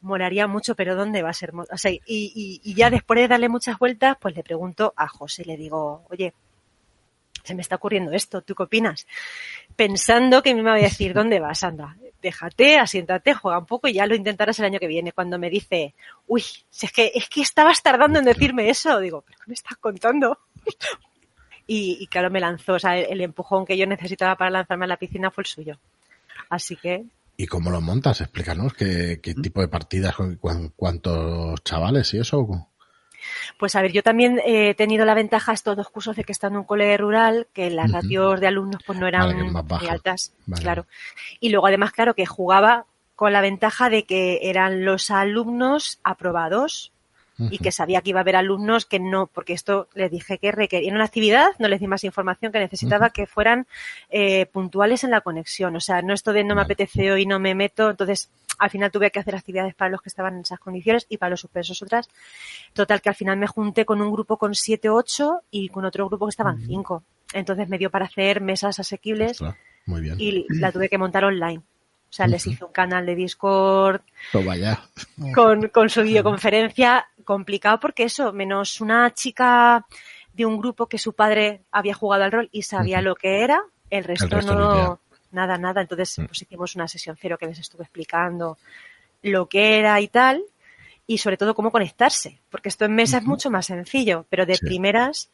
[0.00, 1.52] molaría mucho, pero ¿dónde va a ser?
[1.54, 5.06] O sea, y, y- y ya después de darle muchas vueltas, pues le pregunto a
[5.08, 6.34] José, le digo, oye,
[7.44, 9.06] se me está ocurriendo esto, ¿tú qué opinas?
[9.76, 11.62] Pensando que me va a decir, ¿dónde vas?
[11.64, 15.12] Anda, déjate, asiéntate, juega un poco y ya lo intentarás el año que viene.
[15.12, 15.94] Cuando me dice,
[16.26, 19.54] uy, si es que, es que estabas tardando en decirme eso, digo, ¿pero qué me
[19.54, 20.38] estás contando?
[21.64, 24.84] Y, y claro, me lanzó, o sea, el, el empujón que yo necesitaba para lanzarme
[24.84, 25.78] a la piscina fue el suyo.
[26.50, 27.04] Así que
[27.36, 28.20] ¿Y cómo lo montas?
[28.20, 30.36] Explícanos qué, qué tipo de partidas, con
[30.76, 32.68] cuántos chavales y eso.
[33.58, 36.48] Pues a ver, yo también he tenido la ventaja estos dos cursos de que está
[36.48, 40.86] en un cole rural, que las ratios de alumnos pues no eran muy altas, claro.
[41.40, 46.92] Y luego además, claro, que jugaba con la ventaja de que eran los alumnos aprobados
[47.50, 50.52] y que sabía que iba a haber alumnos que no, porque esto les dije que
[50.52, 53.66] requerían una actividad, no les di más información, que necesitaba que fueran
[54.10, 55.74] eh, puntuales en la conexión.
[55.74, 58.90] O sea, no esto de no me apetece hoy, no me meto, entonces al final
[58.90, 61.82] tuve que hacer actividades para los que estaban en esas condiciones y para los suspensos
[61.82, 62.08] otras.
[62.72, 66.06] Total, que al final me junté con un grupo con siete, ocho y con otro
[66.06, 67.02] grupo que estaban cinco.
[67.32, 69.40] Entonces me dio para hacer mesas asequibles
[69.86, 70.16] Muy bien.
[70.18, 71.58] y la tuve que montar online.
[71.58, 74.02] O sea, les hice un canal de Discord
[74.44, 74.82] vaya.
[75.34, 77.06] Con, con su videoconferencia.
[77.24, 79.86] Complicado porque eso, menos una chica
[80.34, 83.62] de un grupo que su padre había jugado al rol y sabía lo que era,
[83.90, 85.00] el resto, no,
[85.32, 85.80] nada, nada.
[85.80, 86.26] Entonces, mm.
[86.26, 88.58] pues hicimos una sesión cero que les estuve explicando
[89.22, 90.42] lo que era y tal,
[91.06, 94.58] y sobre todo cómo conectarse, porque esto en mesa es mucho más sencillo, pero de
[94.58, 95.30] primeras.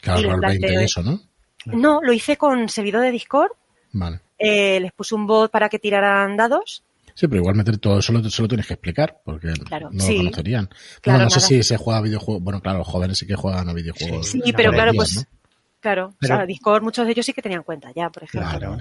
[0.00, 1.20] Claro, eso, ¿no?
[1.66, 3.52] No, lo hice con servidor de Discord.
[3.92, 4.20] Vale.
[4.38, 6.84] Eh, les puse un bot para que tiraran dados.
[7.14, 10.68] Sí, pero igual meter todo eso lo, tienes que explicar, porque no lo conocerían.
[11.06, 12.42] no sé si se juega a videojuegos.
[12.42, 14.28] Bueno, claro, los jóvenes sí que juegan a videojuegos.
[14.28, 15.26] Sí, pero claro, pues.
[15.80, 18.58] Claro, o sea, Discord muchos de ellos sí que tenían cuenta ya, por ejemplo.
[18.58, 18.78] Claro,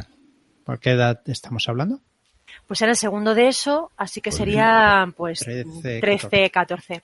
[0.65, 2.01] ¿Por qué edad estamos hablando?
[2.67, 7.03] Pues era el segundo de eso, así que pues sería pues 13, 14.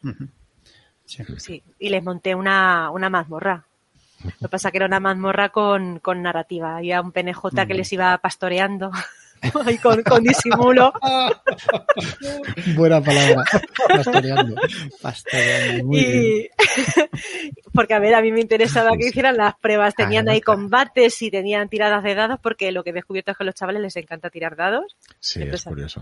[1.06, 1.64] sí.
[1.80, 3.64] Y les monté una, una mazmorra.
[4.24, 6.78] Lo que pasa que era una mazmorra con, con narrativa.
[6.78, 8.92] Había un PNJ que les iba pastoreando.
[9.72, 10.94] y con, con, disimulo.
[12.76, 13.44] Buena palabra.
[13.88, 14.56] Pastoreando.
[15.02, 15.86] Pastoreando.
[15.86, 16.50] Muy y...
[17.74, 19.96] porque a ver, a mí me interesaba que hicieran las pruebas.
[19.96, 23.44] Tenían ahí combates y tenían tiradas de dados, porque lo que he descubierto es que
[23.44, 24.96] a los chavales les encanta tirar dados.
[25.20, 26.02] Sí, es curioso.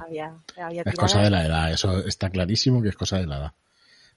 [0.85, 1.71] es cosa de la edad.
[1.71, 3.53] Eso está clarísimo que es cosa de la edad.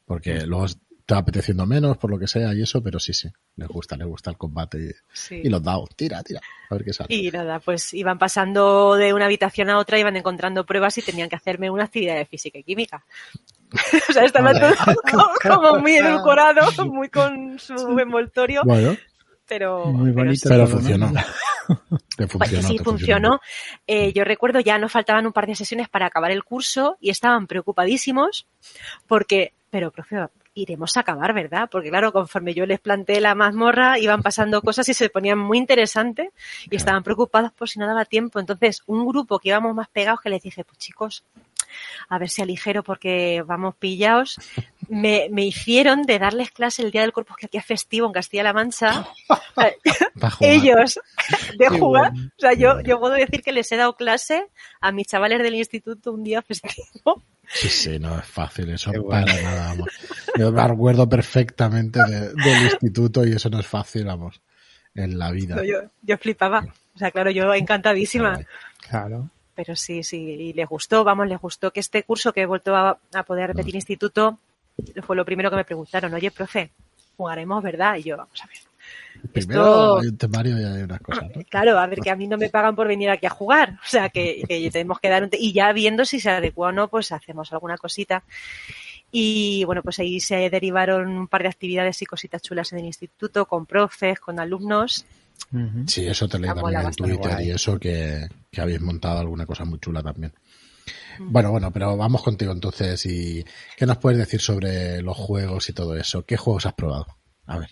[0.06, 0.66] Porque luego
[1.02, 4.06] está apeteciendo menos por lo que sea y eso, pero sí, sí, les gusta, les
[4.06, 4.94] gusta el combate
[5.30, 7.12] y, los dados, tira, tira, a ver qué sale.
[7.12, 11.28] Y nada, pues iban pasando de una habitación a otra, iban encontrando pruebas y tenían
[11.28, 13.04] que hacerme una actividad de física y química.
[14.08, 14.74] o sea, estaba todo
[15.42, 18.62] como, muy edulcorado, muy con su envoltorio.
[18.64, 18.96] Bueno.
[19.48, 21.12] Pero, muy bonito, pero, funcionó.
[22.16, 23.40] Pues sí, funcionó.
[23.86, 27.08] Eh, yo recuerdo ya nos faltaban un par de sesiones para acabar el curso y
[27.08, 28.46] estaban preocupadísimos
[29.06, 30.16] porque, pero profe,
[30.54, 31.68] iremos a acabar, ¿verdad?
[31.70, 35.58] Porque claro, conforme yo les planteé la mazmorra, iban pasando cosas y se ponían muy
[35.58, 36.30] interesantes
[36.70, 38.38] y estaban preocupados por si no daba tiempo.
[38.38, 41.24] Entonces, un grupo que íbamos más pegados que les dije, pues chicos,
[42.08, 44.38] a ver si aligero porque vamos pillados,
[44.88, 48.12] me, me hicieron de darles clase el Día del Corpus que aquí es festivo en
[48.12, 49.06] Castilla-La Mancha.
[50.40, 51.00] Ellos,
[51.56, 52.12] de jugar.
[52.12, 54.48] O sea, yo, yo puedo decir que les he dado clase
[54.80, 59.26] a mis chavales del instituto un día festivo Sí, sí, no es fácil eso para
[59.26, 59.88] nada, vamos.
[60.38, 64.40] Yo me acuerdo perfectamente del instituto y eso no es fácil, vamos,
[64.94, 65.62] en la vida.
[65.64, 66.66] yo, yo flipaba.
[66.94, 68.40] O sea, claro, yo encantadísima.
[68.88, 69.28] Claro.
[69.54, 72.74] Pero sí, sí, y les gustó, vamos, les gustó que este curso que he vuelto
[72.74, 74.38] a, poder repetir instituto
[75.02, 76.70] fue lo primero que me preguntaron, oye, profe,
[77.16, 77.96] jugaremos, ¿verdad?
[77.96, 78.71] Y yo, vamos a ver
[79.32, 81.24] Primero hay un temario y hay unas cosas.
[81.48, 83.78] Claro, a ver, que a mí no me pagan por venir aquí a jugar.
[83.84, 85.30] O sea, que, tenemos que dar un...
[85.32, 88.24] Y ya viendo si se adecua o no, pues hacemos alguna cosita.
[89.10, 92.86] Y bueno, pues ahí se derivaron un par de actividades y cositas chulas en el
[92.86, 95.04] instituto, con profes, con alumnos.
[95.86, 99.64] Sí, eso te leí también en Twitter y eso que, que habéis montado alguna cosa
[99.64, 100.32] muy chula también.
[101.18, 103.04] Bueno, bueno, pero vamos contigo entonces.
[103.06, 103.44] ¿Y
[103.76, 106.24] qué nos puedes decir sobre los juegos y todo eso?
[106.24, 107.06] ¿Qué juegos has probado?
[107.46, 107.70] A ver.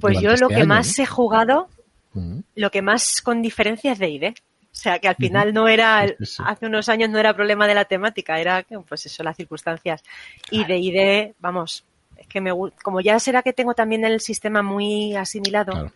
[0.00, 1.68] Pues yo lo este que más he jugado,
[2.12, 2.38] mm.
[2.56, 4.24] lo que más con diferencia es de ID.
[4.72, 6.06] O sea, que al final no era,
[6.44, 10.02] hace unos años no era problema de la temática, era, pues eso, las circunstancias.
[10.50, 11.84] Y de ID, vamos,
[12.16, 15.92] es que me como ya será que tengo también el sistema muy asimilado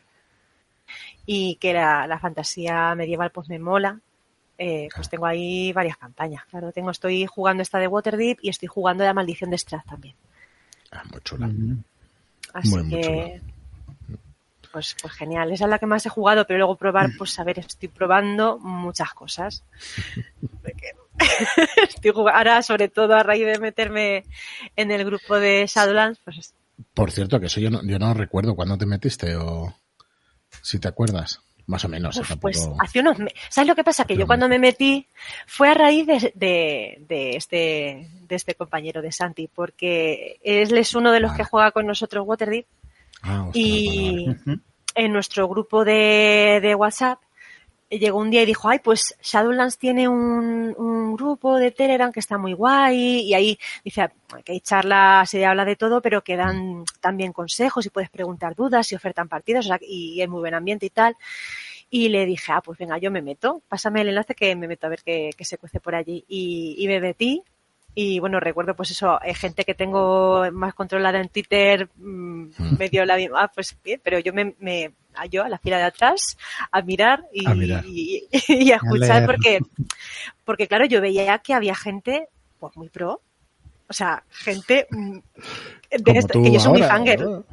[1.25, 4.01] y que la, fantasía medieval pues me mola,
[4.59, 6.45] eh, pues tengo ahí varias campañas.
[6.47, 10.15] Claro, tengo, estoy jugando esta de Waterdeep y estoy jugando la maldición de Strath también.
[10.93, 11.51] Ah, muy chula.
[12.53, 13.41] Así que,
[14.77, 15.51] pues, pues genial.
[15.51, 18.59] Esa es la que más he jugado, pero luego probar, pues a ver, estoy probando
[18.59, 19.65] muchas cosas.
[21.89, 24.25] estoy jugando, ahora, sobre todo a raíz de meterme
[24.77, 26.53] en el grupo de Shadowlands, pues...
[26.93, 29.75] Por cierto, que eso yo no, yo no recuerdo cuándo te metiste o
[30.61, 31.41] si te acuerdas.
[31.65, 32.21] Más o menos.
[32.39, 33.17] pues hace unos
[33.49, 34.05] ¿Sabes lo que pasa?
[34.05, 35.09] Que yo cuando me metí
[35.47, 41.11] fue a raíz de, de, este, de este compañero de Santi, porque él es uno
[41.11, 42.67] de los que juega con nosotros Waterdeep
[43.23, 44.27] Ah, y
[44.95, 47.21] en nuestro grupo de, de WhatsApp
[47.89, 52.21] llegó un día y dijo, ay, pues Shadowlands tiene un, un grupo de Telegram que
[52.21, 54.11] está muy guay y ahí dice
[54.45, 58.55] que hay charlas, se habla de todo, pero que dan también consejos y puedes preguntar
[58.55, 61.17] dudas y ofertan partidas o sea, y hay muy buen ambiente y tal.
[61.89, 64.87] Y le dije, ah, pues venga, yo me meto, pásame el enlace que me meto
[64.87, 66.25] a ver qué, qué se cuece por allí.
[66.27, 67.45] Y, y me metí
[67.99, 72.91] y bueno, recuerdo pues eso, eh, gente que tengo más controlada en Twitter, mmm, me
[72.91, 75.79] dio la misma, ah, pues bien, pero yo me, me a yo a la fila
[75.79, 76.37] de atrás
[76.71, 77.85] a mirar y A mirar.
[77.87, 79.61] y, y a escuchar porque,
[80.45, 82.29] porque claro, yo veía que había gente
[82.61, 83.23] pues muy pro.
[83.89, 85.19] O sea, gente mm,
[85.91, 87.47] de tú que yo soy muy fangirl.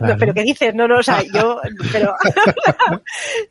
[0.00, 0.08] ¿No?
[0.08, 0.74] No, pero ¿qué dices?
[0.74, 1.60] No, no, o sea, yo,
[1.92, 2.14] pero,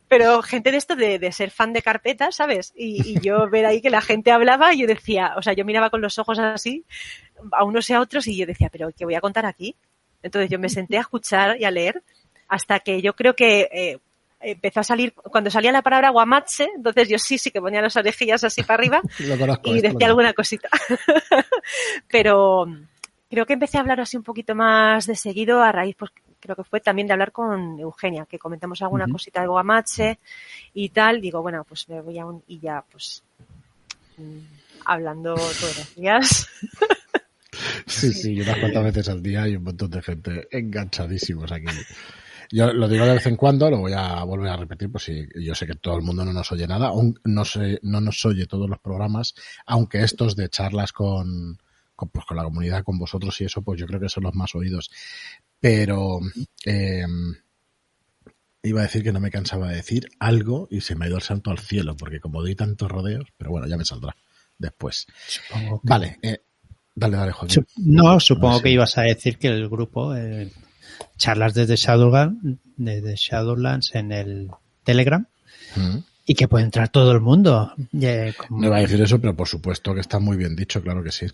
[0.07, 2.73] pero gente de esto de, de ser fan de carpetas, ¿sabes?
[2.75, 5.65] Y, y yo ver ahí que la gente hablaba y yo decía, o sea, yo
[5.65, 6.85] miraba con los ojos así,
[7.51, 9.75] a unos y a otros y yo decía, pero ¿qué voy a contar aquí?
[10.21, 12.03] Entonces yo me senté a escuchar y a leer
[12.47, 13.99] hasta que yo creo que eh,
[14.41, 17.95] empezó a salir, cuando salía la palabra guamache, entonces yo sí, sí que ponía las
[17.95, 19.69] orejillas así para arriba Lo conozco.
[19.69, 20.69] y lo decía alguna cosita.
[22.07, 22.65] Pero
[23.29, 26.55] creo que empecé a hablar así un poquito más de seguido a raíz, pues creo
[26.55, 30.19] que fue también de hablar con Eugenia, que comentamos alguna cosita de Guamache
[30.73, 31.21] y tal.
[31.21, 33.23] Digo, bueno, pues me voy a un, y ya, pues,
[34.17, 34.39] mm,
[34.85, 36.47] hablando todos los días.
[37.85, 41.65] Sí, sí, unas cuantas veces al día y un montón de gente enganchadísimos aquí.
[42.51, 45.27] Yo lo digo de vez en cuando, lo voy a volver a repetir, pues sí,
[45.35, 48.25] yo sé que todo el mundo no nos oye nada, aún no, sé, no nos
[48.25, 51.59] oye todos los programas, aunque estos de charlas con,
[51.99, 54.33] con, pues, con la comunidad, con vosotros y eso, pues yo creo que son los
[54.33, 54.89] más oídos.
[55.59, 56.19] Pero
[56.65, 57.05] eh,
[58.63, 61.17] iba a decir que no me cansaba de decir algo y se me ha ido
[61.17, 64.15] el santo al cielo, porque como doy tantos rodeos, pero bueno, ya me saldrá
[64.57, 65.05] después.
[65.27, 66.37] Supongo que- Vale, eh,
[66.95, 67.65] dale, dale, Joaquín.
[67.77, 70.49] No, supongo que ibas a decir que el grupo, eh,
[71.17, 74.49] charlas desde Shadowlands, desde Shadowlands en el
[74.83, 75.25] Telegram,
[75.75, 75.97] Mm.
[76.25, 77.73] y que puede entrar todo el mundo.
[77.99, 80.81] Eh, como No iba a decir eso, pero por supuesto que está muy bien dicho,
[80.81, 81.27] claro que sí.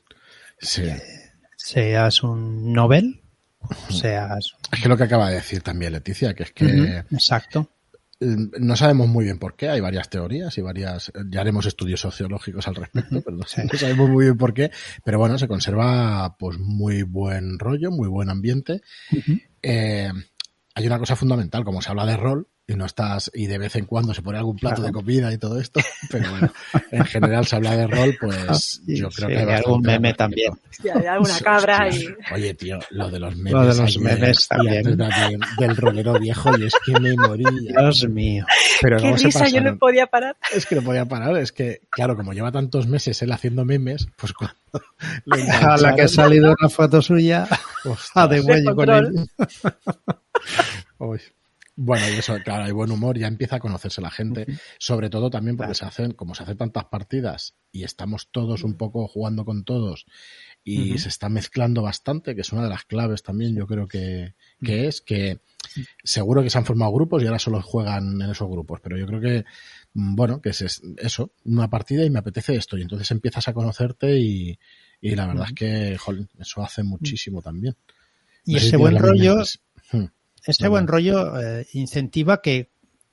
[0.59, 0.83] Sí.
[1.57, 3.21] seas un novel,
[3.89, 4.53] seas...
[4.71, 7.71] Es que lo que acaba de decir también Leticia, que es que Exacto.
[8.19, 11.99] eh, no sabemos muy bien por qué, hay varias teorías y varias, ya haremos estudios
[12.01, 13.61] sociológicos al respecto, pero no, Sí.
[13.71, 14.71] no sabemos muy bien por qué,
[15.03, 18.81] pero bueno, se conserva pues muy buen rollo, muy buen ambiente.
[19.61, 20.11] Eh,
[20.75, 23.75] hay una cosa fundamental, como se habla de rol, y no estás, y de vez
[23.75, 24.87] en cuando se pone algún plato Claro.
[24.87, 25.79] de comida y todo esto,
[26.11, 26.51] pero bueno,
[26.91, 29.81] en general se habla de rol, pues Sí, yo creo sí, que hay hay algún
[29.81, 30.51] meme también.
[30.71, 32.07] Sí, hay alguna cabra y...
[32.33, 33.53] Oye, tío, lo de los memes.
[33.53, 34.97] Lo de los ayer, memes también.
[34.97, 37.47] también, del rolero viejo, y es que me moría.
[37.51, 38.45] Dios mío.
[38.81, 40.35] Pero Qué risa, yo no podía parar.
[40.53, 44.07] Es que no podía parar, es que, claro, como lleva tantos meses él haciendo memes,
[44.17, 44.55] pues cuando
[45.69, 47.47] A la que ha salido una foto suya
[47.85, 49.29] ostras, a de huello con él.
[50.97, 51.21] uy.
[51.77, 54.45] Bueno, y eso, claro, hay buen humor, ya empieza a conocerse la gente,
[54.79, 58.75] sobre todo también porque se hacen, como se hacen tantas partidas y estamos todos un
[58.77, 60.05] poco jugando con todos
[60.63, 64.35] y se está mezclando bastante, que es una de las claves también, yo creo que,
[64.63, 65.41] que es que
[66.03, 69.05] seguro que se han formado grupos y ahora solo juegan en esos grupos, pero yo
[69.05, 69.45] creo que,
[69.93, 73.47] mm, bueno, que es es- eso, una partida y me apetece esto, y entonces empiezas
[73.47, 74.57] a conocerte y,
[75.01, 77.75] y la verdad es que, jolín, eso hace muchísimo también.
[78.45, 79.35] Y No ese buen misma rollo.
[80.45, 82.69] Ese buen rollo eh, incentiva que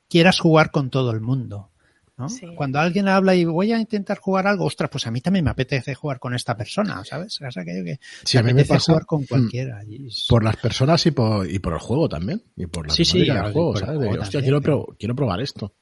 [0.08, 1.70] quieras jugar con todo el mundo.
[2.18, 2.28] ¿no?
[2.28, 2.46] Sí.
[2.54, 5.50] Cuando alguien habla y voy a intentar jugar algo, ostras, pues a mí también me
[5.50, 7.40] apetece jugar con esta persona, ¿sabes?
[7.40, 9.82] O sea, que, que Sí, me a mí me apetece pasa jugar con hmm, cualquiera.
[9.84, 13.04] y por las personas y por, y por el juego también, y por la Sí,
[13.06, 13.98] sí, del juego, ¿sabes?
[13.98, 15.74] De, juego hostia, también, quiero, pero- pro- quiero probar esto,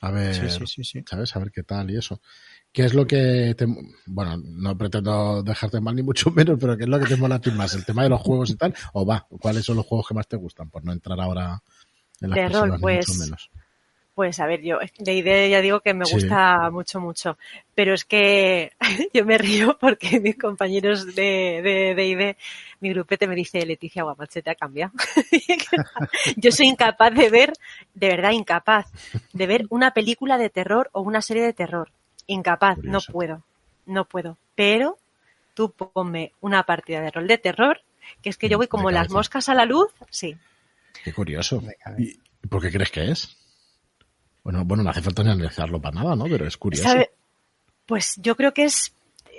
[0.00, 1.04] a ver, Sí, sí, sí, sí.
[1.04, 1.34] ¿sabes?
[1.34, 2.22] A ver qué tal y eso.
[2.72, 3.66] ¿Qué es lo que te,
[4.06, 7.36] bueno, no pretendo dejarte mal ni mucho menos, pero qué es lo que te mola
[7.36, 7.74] a ti más?
[7.74, 8.74] ¿El tema de los juegos y tal?
[8.92, 9.26] ¿O va?
[9.40, 10.70] ¿Cuáles son los juegos que más te gustan?
[10.70, 11.60] Por no entrar ahora
[12.20, 13.50] en las De rol, personas, ni pues, mucho menos.
[14.14, 16.12] Pues a ver, yo de idea ya digo que me Sí.
[16.12, 17.38] gusta mucho, mucho.
[17.74, 18.70] Pero es que
[19.14, 22.36] yo me río porque mis compañeros de, de, de ID,
[22.80, 24.92] mi grupete me dice, Leticia Guamache, te ha cambiado.
[26.36, 27.52] yo soy incapaz de ver,
[27.94, 28.86] de verdad incapaz,
[29.32, 31.90] de ver una película de terror o una serie de terror.
[32.32, 33.42] Incapaz, no puedo,
[33.86, 34.36] no puedo.
[34.54, 34.98] Pero
[35.54, 37.80] tú ponme una partida de rol de terror,
[38.22, 40.36] que es que yo voy De como las moscas a la luz, sí.
[41.04, 41.62] Qué curioso.
[41.98, 43.36] ¿Y por qué crees que es?
[44.42, 46.24] Bueno, bueno, no hace falta ni analizarlo para nada, ¿no?
[46.24, 46.88] Pero es curioso.
[46.88, 47.10] ¿Sabe?
[47.86, 48.94] Pues yo creo que es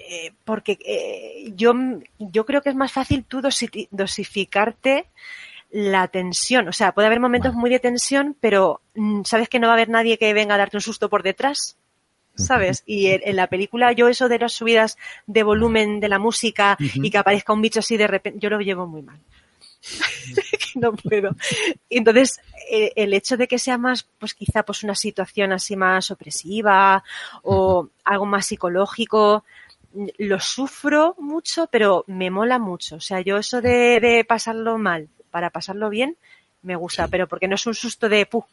[0.09, 1.73] eh, porque eh, yo,
[2.19, 5.05] yo creo que es más fácil tú dosi- dosificarte
[5.71, 6.67] la tensión.
[6.67, 7.61] O sea, puede haber momentos Vale.
[7.61, 10.57] muy de tensión, pero mm, sabes que no va a haber nadie que venga a
[10.57, 11.77] darte un susto por detrás.
[12.35, 12.83] ¿Sabes?
[12.85, 16.77] Y en, en la película yo eso de las subidas de volumen de la música
[16.79, 19.19] y que aparezca un bicho así de repente, yo lo llevo muy mal.
[20.75, 21.35] no puedo.
[21.89, 22.39] Entonces,
[22.69, 27.03] eh, el hecho de que sea más, pues quizá pues una situación así más opresiva
[27.43, 29.43] o algo más psicológico,
[30.17, 32.97] lo sufro mucho, pero me mola mucho.
[32.97, 36.17] O sea, yo eso de, de pasarlo mal para pasarlo bien,
[36.61, 38.45] me gusta, pero porque no es un susto de ¡puh!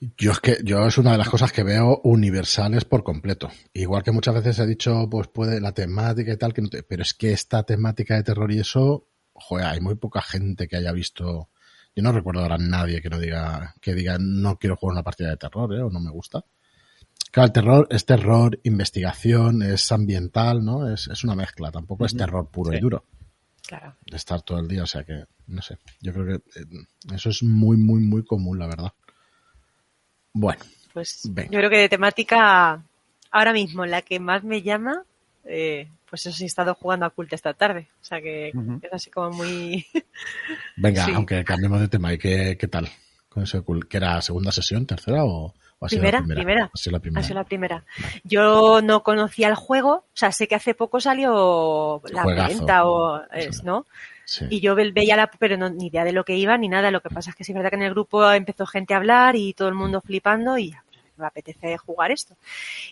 [0.00, 3.50] Yo es que yo es una de las cosas que veo universales por completo.
[3.72, 6.82] Igual que muchas veces he dicho, pues puede la temática y tal, que no te,
[6.82, 10.76] pero es que esta temática de terror y eso, joder, hay muy poca gente que
[10.76, 11.50] haya visto.
[11.96, 15.02] Yo no recuerdo ahora a nadie que no diga, que diga no quiero jugar una
[15.04, 15.82] partida de terror, ¿eh?
[15.82, 16.44] o no me gusta.
[17.30, 20.92] Claro, el terror es terror, investigación, es ambiental, ¿no?
[20.92, 22.78] Es, es una mezcla, tampoco es terror puro Sí.
[22.78, 23.04] y duro.
[23.66, 23.96] Claro.
[24.04, 25.78] De estar todo el día, o sea que, no sé.
[26.00, 26.64] Yo creo que eh,
[27.14, 28.92] eso es muy, muy, muy común, la verdad.
[30.34, 31.50] Bueno, Pues Venga.
[31.50, 32.82] yo creo que de temática,
[33.30, 35.02] ahora mismo la que más me llama,
[35.44, 37.88] eh, pues eso sí he estado jugando a Cult esta tarde.
[38.02, 39.86] O sea que es así como muy...
[40.76, 41.12] venga, Sí.
[41.14, 42.88] aunque cambiemos de tema, ¿y qué, qué tal?
[43.28, 46.44] Con eso, ¿Que era segunda sesión, tercera o, o ha sido Primera, la primera?
[46.44, 46.70] primera.
[46.72, 47.20] Ha sido la primera.
[47.20, 47.84] Ha sido la primera.
[48.22, 52.58] Yo no conocía el juego, o sea, sé que hace poco salió la Juegazo.
[52.58, 53.86] venta o es, ¿no?
[54.50, 56.90] Y yo ve- veía la, pero no, ni idea de lo que iba ni nada.
[56.90, 58.98] Lo que pasa es que sí es verdad que en el grupo empezó gente a
[58.98, 62.34] hablar y todo el mundo flipando y ya, pues, me apetece jugar esto.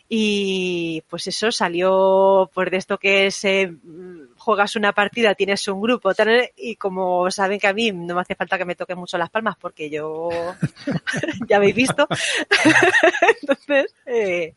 [0.08, 5.80] Y pues eso salió por de esto que se mm, juegas una partida, tienes un
[5.80, 6.12] grupo,
[6.56, 9.30] y como saben que a mí no me hace falta que me toquen mucho las
[9.30, 10.28] palmas porque yo
[11.48, 12.06] ya habéis visto.
[13.40, 14.54] Entonces, eh,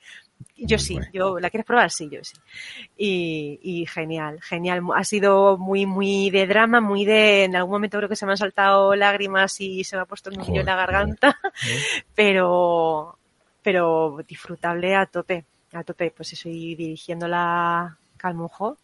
[0.58, 1.10] yo sí, bueno.
[1.14, 2.36] yo la quieres probar, sí, yo sí.
[2.98, 4.82] Y, y genial, genial.
[4.96, 8.32] Ha sido muy, muy de drama, muy de, en algún momento creo que se me
[8.32, 11.40] han saltado lágrimas y se me ha puesto el nudillo en la Joder, garganta,
[12.16, 13.18] pero,
[13.62, 15.44] pero disfrutable a tope,
[15.74, 16.12] a tope.
[16.16, 18.78] Pues estoy dirigiendo la Calmujo,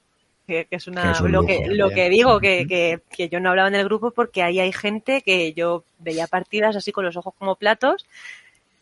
[0.46, 1.48] que, que es una, es un lo lujo.
[1.48, 4.60] que, lo que digo, que, que, que yo no hablaba en el grupo porque ahí
[4.60, 8.06] hay gente que yo veía partidas así con los ojos como platos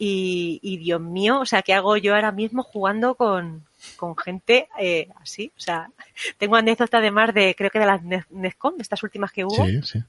[0.01, 3.65] y, y Dios mío, o sea, ¿qué hago yo ahora mismo jugando con,
[3.97, 5.51] con gente eh, así?
[5.57, 5.89] O sea,
[6.39, 9.65] tengo anécdota además de, creo que de las Ne- NESCOM, de estas últimas que hubo,
[9.65, 9.99] Sí, sí.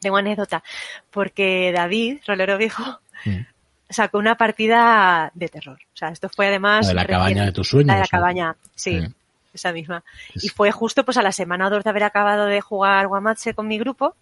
[0.00, 0.62] tengo anécdota,
[1.10, 3.38] porque David, rolero viejo, Mm.
[3.90, 5.78] sacó una partida de terror.
[5.92, 6.86] O sea, esto fue además...
[6.86, 7.88] La de la cabaña de tus sueños.
[7.88, 8.08] La de la ¿o?
[8.08, 9.06] cabaña, sí, Sí.
[9.52, 10.02] esa misma.
[10.34, 10.46] Sí.
[10.46, 13.54] Y fue justo pues a la semana o dos de haber acabado de jugar Guamache
[13.54, 14.16] con mi grupo.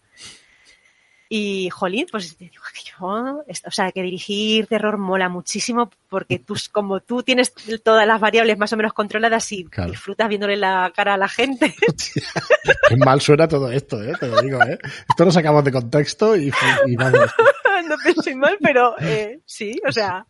[1.35, 6.39] Y, jolín, pues te digo que yo, o sea, que dirigir terror mola muchísimo porque
[6.39, 9.91] tú, como tú tienes todas las variables más o menos controladas y Claro.
[9.93, 11.75] disfrutas viéndole la cara a la gente.
[12.89, 14.13] Qué mal suena todo esto, ¿eh?
[14.21, 14.79] Te lo digo, ¿eh?
[15.09, 16.53] Esto lo sacamos de contexto y,
[16.87, 17.31] y vamos.
[17.89, 20.27] no penséis mal, pero eh, sí, o sea,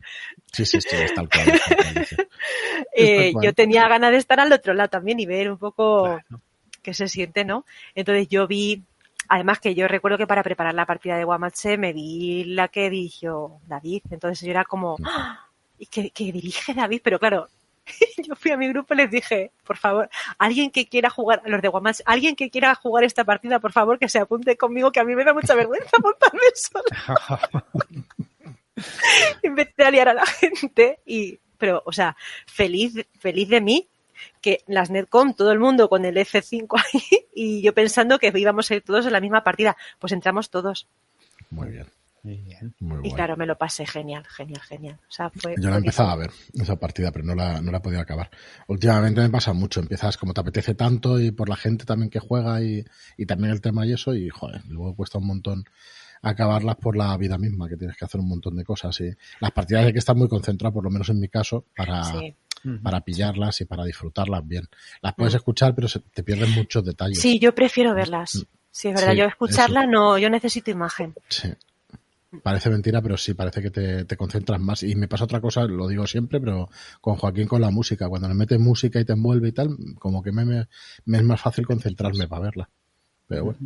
[0.52, 1.48] Sí, sí, sí, es tal cual.
[1.48, 2.28] es tal cual, dice.
[2.94, 3.44] eh, cual.
[3.44, 6.40] yo tenía ganas de estar al otro lado también y ver un poco Claro.
[6.80, 7.64] qué se siente, ¿no?
[7.96, 8.84] Entonces yo vi,
[9.32, 12.90] además que yo recuerdo que para preparar la partida de Guamache me vi la que
[12.90, 15.48] dirigió David, entonces yo era como, ¡Ah!
[15.78, 17.00] ¿y que, que dirige David?
[17.02, 17.48] Pero claro,
[18.18, 21.48] yo fui a mi grupo y les dije, por favor, alguien que quiera jugar, a
[21.48, 24.92] los de Guamache, alguien que quiera jugar esta partida, por favor, que se apunte conmigo,
[24.92, 27.72] que a mí me da mucha vergüenza montarme sola.
[29.42, 32.14] empecé a liar a la gente y, pero, o sea,
[32.46, 33.88] feliz, feliz de mí
[34.42, 38.70] que las Netcom, todo el mundo con el F5 ahí y yo pensando que íbamos
[38.70, 39.76] a ir todos en la misma partida.
[39.98, 40.88] Pues entramos todos.
[41.50, 41.86] Muy bien,
[42.22, 42.74] Muy bien.
[42.80, 44.98] muy Y claro, me lo pasé genial, genial, genial.
[45.08, 45.54] O sea, fue.
[45.58, 48.30] Yo la empezaba a ver, esa partida, pero no la, no la he podido acabar.
[48.68, 52.20] Últimamente me pasa mucho, empiezas como te apetece tanto y por la gente también que
[52.20, 52.84] juega y,
[53.16, 55.64] y también el tema y eso, y joder, luego cuesta un montón
[56.22, 58.98] acabarlas por la vida misma, que tienes que hacer un montón de cosas.
[59.00, 62.04] Y las partidas hay que estar muy concentradas, por lo menos en mi caso, para,
[62.04, 62.34] Sí.
[62.82, 64.68] Para pillarlas y para disfrutarlas bien.
[65.00, 67.20] Las puedes escuchar, pero se- te pierden muchos detalles.
[67.20, 68.46] Sí, yo prefiero verlas.
[68.70, 69.12] Sí, es verdad.
[69.12, 71.14] Sí, yo escucharla no, yo necesito imagen.
[71.28, 71.48] Sí.
[72.42, 74.82] Parece mentira, pero sí, parece que te, te concentras más.
[74.84, 76.70] Y me pasa otra cosa, lo digo siempre, pero
[77.02, 78.08] con Joaquín con la música.
[78.08, 80.66] Cuando le metes música y te envuelve y tal, como que me, me,
[81.04, 82.70] me es más fácil concentrarme para verla.
[83.28, 83.58] Pero bueno,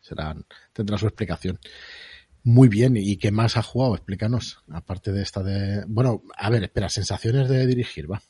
[0.00, 0.36] será,
[0.72, 1.58] tendrá su explicación.
[2.44, 3.96] Muy bien, ¿y qué más has jugado?
[3.96, 4.62] Explícanos.
[4.70, 5.84] Aparte de esta de.
[5.88, 8.22] Bueno, a ver, espera, sensaciones de dirigir, va.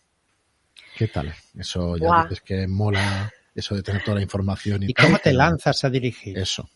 [1.03, 1.35] ¿Qué tal?
[1.59, 2.23] Eso ya Buah.
[2.23, 5.91] dices que mola, eso de tener toda la información y, ¿Y cómo te lanzas a
[5.91, 6.39] dirigir?
[6.39, 6.71] Eso.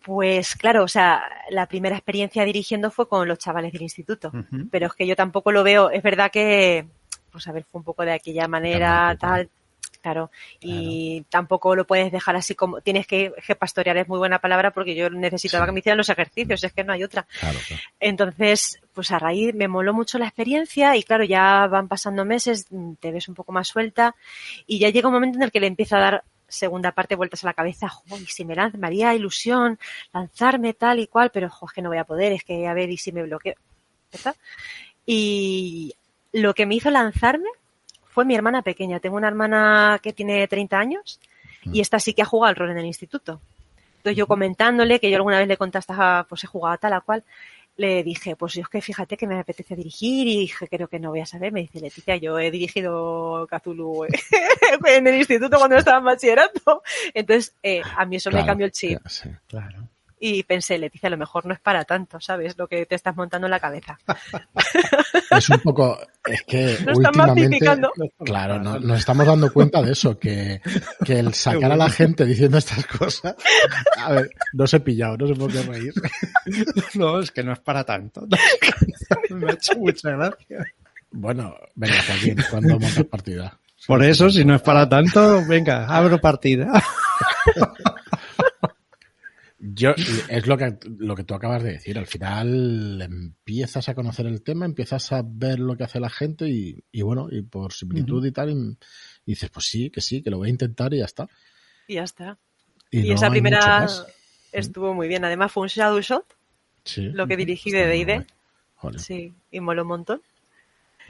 [0.00, 4.32] Pues claro, o sea, la primera experiencia dirigiendo fue con los chavales del instituto.
[4.70, 5.90] Pero es que yo tampoco lo veo.
[5.90, 6.88] Es verdad que,
[7.30, 9.50] pues a ver, fue un poco de aquella manera, tal,
[10.08, 10.30] claro,
[10.60, 14.70] y tampoco lo puedes dejar así como, tienes que, que pastorear es muy buena palabra
[14.70, 15.68] porque yo necesitaba Sí.
[15.68, 17.26] que me hicieran los ejercicios, es que no hay otra.
[17.40, 17.82] Claro, claro.
[18.00, 22.66] Entonces, pues a raíz me moló mucho la experiencia y claro, ya van pasando meses,
[22.70, 24.14] mm, te ves un poco más suelta
[24.66, 27.44] y ya llega un momento en el que le empieza a dar segunda parte vueltas
[27.44, 27.88] a la cabeza,
[28.18, 29.78] y si me lanza, me haría ilusión
[30.14, 32.72] lanzarme tal y cual, pero joder, es que no voy a poder, es que a
[32.72, 33.56] ver, y si me bloqueo.
[34.10, 34.34] ¿Está?
[35.04, 35.94] Y
[36.32, 37.50] lo que me hizo lanzarme
[38.18, 38.98] fue mi hermana pequeña.
[38.98, 41.20] Tengo una hermana que tiene 30 años
[41.62, 43.40] y esta sí que ha jugado al rol en el instituto.
[43.98, 45.94] Entonces yo comentándole, que yo alguna vez le contaste,
[46.28, 47.22] pues he jugado tal a cual,
[47.76, 50.98] le dije, pues yo es que fíjate que me apetece dirigir y dije, creo que
[50.98, 51.52] no voy a saber.
[51.52, 54.06] Me dice Leticia, yo he dirigido Cthulhu
[54.86, 56.82] en el instituto cuando estaba en bachillerato.
[57.14, 58.98] Entonces, eh, a mí eso me cambió el chip.
[59.06, 59.88] Sí, claro
[60.20, 62.56] y pensé, Leticia, a lo mejor no es para tanto, ¿sabes?
[62.58, 63.98] Lo que te estás montando en la cabeza.
[65.30, 67.58] Es un poco, es que últimamente,
[68.24, 70.60] claro, no, nos estamos dando cuenta de eso, que,
[71.04, 73.34] que el sacar a la gente diciendo estas cosas,
[73.98, 75.92] a ver, no se he pillado, no sé por qué reír.
[76.94, 78.26] No, es que no es para tanto.
[79.30, 80.64] Me ha hecho mucha gracia.
[81.10, 83.58] Bueno, venga, Joaquín, cuando montas partida?
[83.86, 86.82] Por eso, si no es para tanto, venga, abro partida.
[89.78, 89.94] Yo,
[90.28, 91.98] es lo que, lo que tú acabas de decir.
[91.98, 96.48] Al final empiezas a conocer el tema, empiezas a ver lo que hace la gente
[96.48, 98.76] y, y bueno, y por similitud y tal, y,
[99.24, 101.28] dices, pues sí, que sí, que lo voy a intentar y ya está.
[101.86, 102.38] Y ya está.
[102.90, 103.86] Y, esa primera
[104.52, 105.24] estuvo muy bien.
[105.24, 106.24] Además fue un shadow shot,
[106.84, 107.02] sí.
[107.02, 108.26] lo que dirigí de D&D.
[108.96, 110.22] Sí, y moló un montón.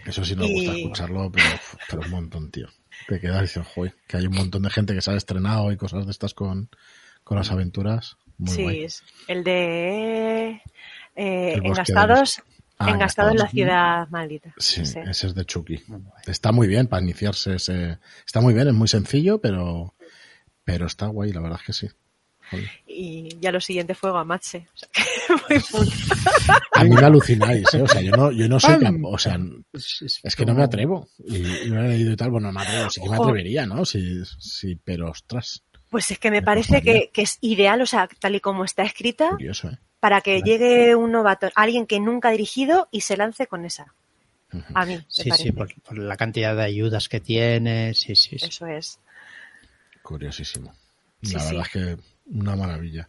[0.05, 1.47] Eso sí nos gusta escucharlo, pero,
[1.91, 2.69] pero un montón, tío.
[3.07, 5.77] Te quedas diciendo, joder, que hay un montón de gente que se ha estrenado y
[5.77, 6.71] cosas de estas con,
[7.25, 8.17] con las aventuras
[8.47, 10.63] sí, es el de
[11.17, 12.43] eh, engastados,
[12.79, 14.55] ah, engastados en la ciudad maldita.
[14.57, 15.83] Sí, ese es de Chucky.
[16.27, 17.99] Está muy bien para iniciarse ese.
[18.27, 19.95] Está muy bien, es muy sencillo, pero
[20.65, 21.89] pero está guay, la verdad es que sí.
[22.87, 24.67] Y ya lo siguiente fue Guamache.
[24.75, 24.89] O sea,
[26.75, 27.83] a mí me alucináis, ¿eh?
[27.83, 29.39] O sea, yo no, yo no soy o sea,
[29.73, 31.09] es que no me atrevo.
[31.27, 33.85] Y, me he leído y tal, bueno, no me atrevo, sí que me atrevería, ¿no?
[33.85, 35.63] Sí, sí, pero ostras.
[35.91, 39.31] Pues es que me parece que, es ideal, o sea, tal y como está escrita,
[39.31, 39.79] Curioso, ¿eh?
[40.01, 43.95] para que llegue un novato, alguien que nunca ha dirigido y se lance con esa.
[44.75, 44.99] A mí.
[45.09, 48.37] sí, sí, por, la cantidad de ayudas que tiene, sí, sí.
[48.37, 48.99] Eso es.
[50.03, 50.73] Curiosísimo.
[51.21, 51.97] La verdad es que
[52.33, 53.09] una maravilla.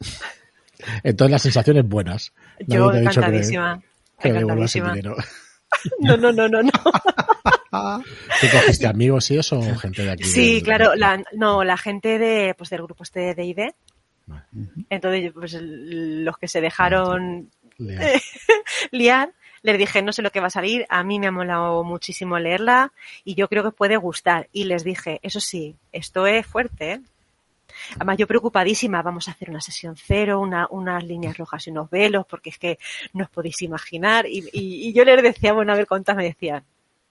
[1.02, 2.32] Entonces las sensaciones buenas.
[2.66, 3.82] Yo encantadísima.
[4.18, 4.94] encantadísima.
[6.00, 6.70] No, no, no, no, no.
[7.70, 10.24] ¿Tú cogiste amigos y eso o gente de aquí?
[10.24, 13.58] Sí, claro, la, no, la gente de, pues del grupo este de ID.
[14.90, 17.50] Entonces, pues los que se dejaron
[18.90, 19.32] liar.
[19.62, 22.38] les dije, no sé lo que va a salir, a mí me ha molado muchísimo
[22.38, 22.92] leerla
[23.24, 24.48] y yo creo que puede gustar.
[24.52, 27.00] Y les dije, eso sí, esto es fuerte, ¿eh?
[27.96, 31.90] Además, yo preocupadísima, vamos a hacer una sesión cero, una, unas líneas rojas y unos
[31.90, 32.78] velos, porque es que
[33.12, 34.26] no os podéis imaginar.
[34.26, 36.64] Y, y, yo les decía, bueno, a ver cuántas me decían.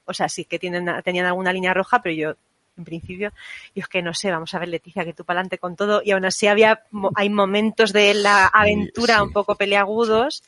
[0.08, 2.36] O sea, sí que tienen, tenían alguna línea roja, pero yo,
[2.78, 3.32] en principio,
[3.76, 6.01] yo es que no sé, vamos a ver, Leticia, que tú para adelante con todo.
[6.03, 6.84] Y aún así había,
[7.16, 10.43] hay momentos de la aventura un poco peleagudos.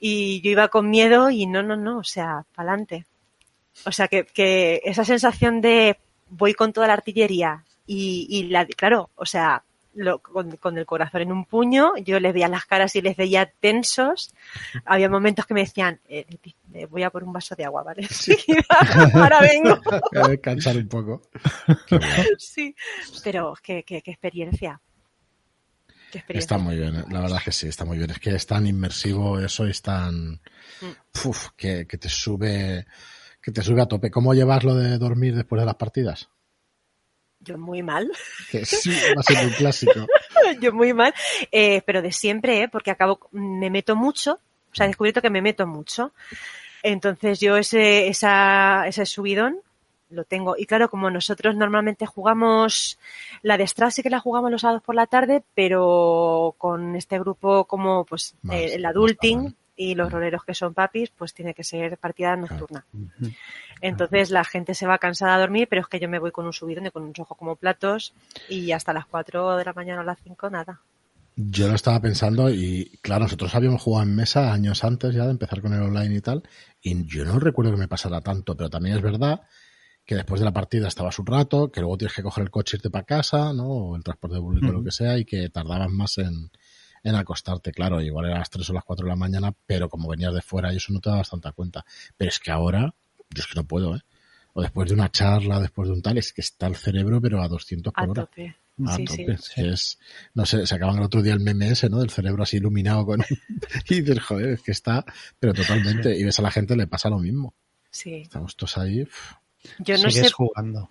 [0.00, 3.06] Y yo iba con miedo y no, no, no, o sea, para adelante.
[3.84, 5.98] O sea, que, que esa sensación de
[6.28, 9.64] voy con toda la artillería, y, y la, claro, o sea,
[9.98, 13.50] lo, con, el corazón en un puño, yo les veía las caras y les veía
[13.60, 14.34] tensos.
[14.84, 16.26] Había momentos que me decían, eh,
[16.72, 18.06] eh voy a por un vaso de agua, ¿vale?
[18.10, 18.36] Sí,
[19.14, 19.78] ahora vengo.
[20.28, 21.22] Descansar un poco.
[22.38, 22.74] sí,
[23.22, 24.80] pero qué, qué, qué experiencia.
[26.28, 28.10] Está muy bien, la verdad es que sí, está muy bien.
[28.10, 30.40] Es que es tan inmersivo eso y es tan...
[30.80, 31.26] Mm.
[31.26, 32.86] Uf, que, que te sube
[33.42, 34.10] que te sube a tope.
[34.10, 36.28] ¿Cómo llevas lo de dormir después de las partidas?
[37.48, 38.10] Yo muy mal.
[38.64, 40.06] Sí, va a ser un clásico.
[40.60, 41.14] Yo muy mal,
[41.50, 42.68] eh, pero de siempre, ¿eh?
[42.68, 44.38] porque acabo, me meto mucho,
[44.70, 46.12] o sea, he descubierto que me meto mucho.
[46.82, 49.60] Entonces yo ese, esa, ese subidón
[50.10, 50.56] lo tengo.
[50.56, 52.98] Y claro, como nosotros normalmente jugamos
[53.42, 57.64] la de Strassi que la jugamos los sábados por la tarde, pero con este grupo
[57.64, 62.34] como pues el adulting, y los roleros que son papis, pues tiene que ser partida
[62.34, 62.84] nocturna.
[63.80, 66.46] Entonces la gente se va cansada a dormir, pero es que yo me voy con
[66.46, 68.12] un subidón y con un ojos como platos
[68.48, 70.80] y hasta las 4 de la mañana o las 5 nada.
[71.36, 75.30] Yo lo estaba pensando y claro, nosotros habíamos jugado en mesa años antes ya de
[75.30, 76.42] empezar con el online y tal,
[76.82, 79.42] y yo no recuerdo que me pasara tanto, pero también es verdad
[80.04, 82.74] que después de la partida estabas un rato, que luego tienes que coger el coche
[82.74, 83.68] e irte para casa, ¿no?
[83.68, 86.50] O el transporte público, o lo que sea, y que tardabas más en,
[87.10, 90.08] en acostarte, claro, igual era las 3 o las 4 de la mañana, pero como
[90.08, 91.84] venías de fuera y eso no te dabas tanta cuenta.
[92.16, 92.94] Pero es que ahora,
[93.30, 94.00] yo es que no puedo, ¿eh?
[94.54, 97.42] O después de una charla, después de un tal, es que está el cerebro, pero
[97.42, 98.22] a 200 por a hora.
[98.26, 98.56] Tope.
[98.86, 99.36] A tope.
[99.56, 99.98] Es,
[100.34, 101.98] no sé, se acaban el otro día el meme ese, ¿no?
[101.98, 103.20] Del cerebro así iluminado con...
[103.88, 105.04] y dices, joder, es que está,
[105.38, 106.16] pero totalmente.
[106.16, 107.54] Y ves a la gente, le pasa lo mismo.
[107.90, 108.14] Sí.
[108.14, 109.06] Estamos todos ahí.
[109.78, 110.30] Yo no sé.
[110.30, 110.90] jugando.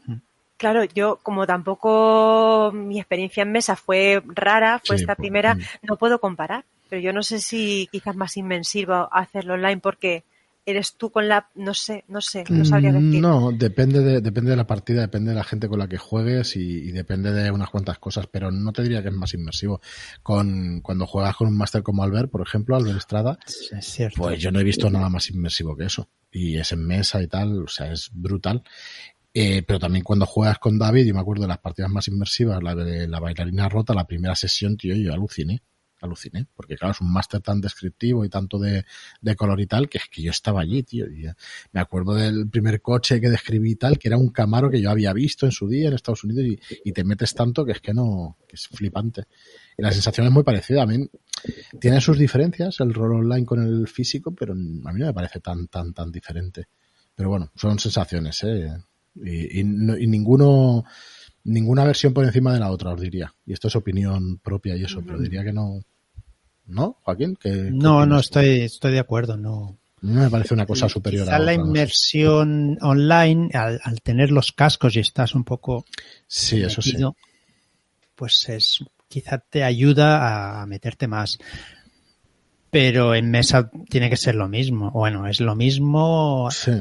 [0.58, 5.56] Claro, yo como tampoco mi experiencia en mesa fue rara, fue Sí, esta pues, primera,
[5.56, 5.60] mm.
[5.84, 6.66] no puedo comparar.
[6.90, 10.24] Pero yo no sé si quizás más inmersivo hacerlo online porque
[10.66, 13.22] eres tú con la, no sé, no sé, no sabría Mm, decir.
[13.22, 16.58] No, depende de, depende de la partida, depende de la gente con la que juegues
[16.58, 19.80] y, y depende de unas cuantas cosas, pero no te diría que es más inmersivo.
[20.24, 24.18] Con, cuando juegas con un máster como Albert, por ejemplo, Albert Estrada, Es cierto.
[24.24, 26.10] pues yo no he visto nada más inmersivo que eso.
[26.32, 28.62] Y es en mesa y tal, o sea, es brutal.
[29.40, 32.64] Eh, pero también cuando juegas con David, yo me acuerdo de las partidas más inmersivas,
[32.64, 35.62] la de la bailarina rota, la primera sesión, tío, yo aluciné.
[36.02, 38.84] Aluciné, porque claro, es un máster tan descriptivo y tanto de,
[39.22, 41.06] de color y tal, que es que yo estaba allí, tío.
[41.06, 41.28] Y,
[41.72, 44.90] me acuerdo del primer coche que describí y tal, que era un Camaro que yo
[44.90, 47.80] había visto en su día en Estados Unidos y, y te metes tanto que es
[47.80, 49.26] que no, que es flipante.
[49.78, 50.82] Y la sensación es muy parecida.
[50.82, 51.08] A mí
[51.80, 55.42] tiene sus diferencias el rol online con el físico, pero a mí no me parece
[55.42, 56.70] tan, tan, tan diferente.
[57.14, 58.72] Pero bueno, son sensaciones, ¿eh?
[59.24, 60.84] Y, y no- y ninguno,
[61.44, 63.34] ninguna versión por encima de la otra, os diría.
[63.46, 65.82] Y esto es opinión propia y eso, pero diría que no.
[66.66, 67.38] ¿No, Joaquín?
[67.40, 69.78] ¿Qué- qué No, no, estoy, estoy de acuerdo, no.
[70.02, 71.70] Mí me parece una cosa superior Quizá a la otra, no sé.
[71.70, 75.86] inmersión online, al, al tener los cascos y estás un poco
[76.28, 76.98] Sí, eso sí.
[78.16, 81.38] pues es quizá te ayuda a meterte más.
[82.70, 84.92] Pero en mesa tiene que ser lo mismo.
[84.92, 86.72] Bueno, es lo mismo Sí.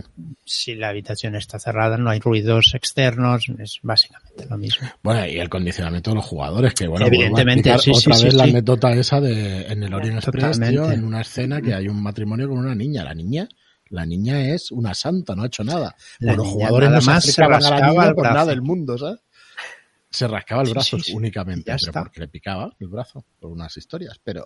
[0.44, 4.88] si la habitación está cerrada, no hay ruidos externos, es básicamente lo mismo.
[5.02, 8.34] Bueno, y el condicionamiento de los jugadores, que bueno, Evidentemente, a sí, otra sí, vez
[8.34, 12.02] la anécdota esa de en el Orient Express, tío, en una escena que hay un
[12.02, 13.04] matrimonio con una niña.
[13.04, 13.48] La niña,
[13.88, 15.94] la niña es una santa, no ha hecho nada.
[16.18, 18.98] La los jugadores nada no se más se a la niña por nada del mundo,
[18.98, 19.20] ¿sabes?
[20.16, 21.12] Se rascaba el brazo sí, sí.
[21.14, 22.02] únicamente, Ya pero está.
[22.02, 24.44] porque le picaba el brazo por unas historias, pero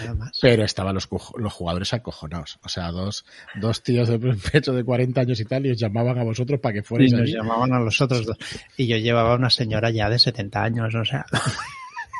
[0.00, 0.38] Nada más.
[0.40, 2.58] pero estaban los, los jugadores acojonados.
[2.64, 3.24] O sea, dos,
[3.60, 4.18] dos tíos de
[4.52, 7.12] pecho de 40 años y tal, y os llamaban a vosotros para que Y fuerais
[7.12, 7.32] nos allí.
[7.34, 8.36] llamaban a los otros dos.
[8.76, 11.24] Y yo llevaba una señora ya de 70 años, o sea.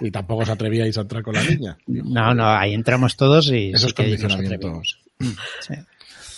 [0.00, 1.78] Y tampoco os atrevíais a entrar con la niña.
[1.86, 4.98] No, no, ahí entramos todos y Eso sí que nos atrevimos.
[5.60, 5.74] Sí.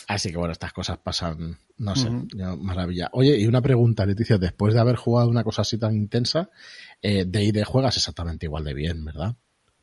[0.07, 2.11] Así que bueno, estas cosas pasan, no sé,
[2.59, 3.09] maravilla.
[3.13, 6.51] Oye, y una pregunta, Leticia, después de haber jugado una cosa así tan intensa,
[7.01, 9.35] eh, de ID juegas exactamente igual de bien, ¿verdad?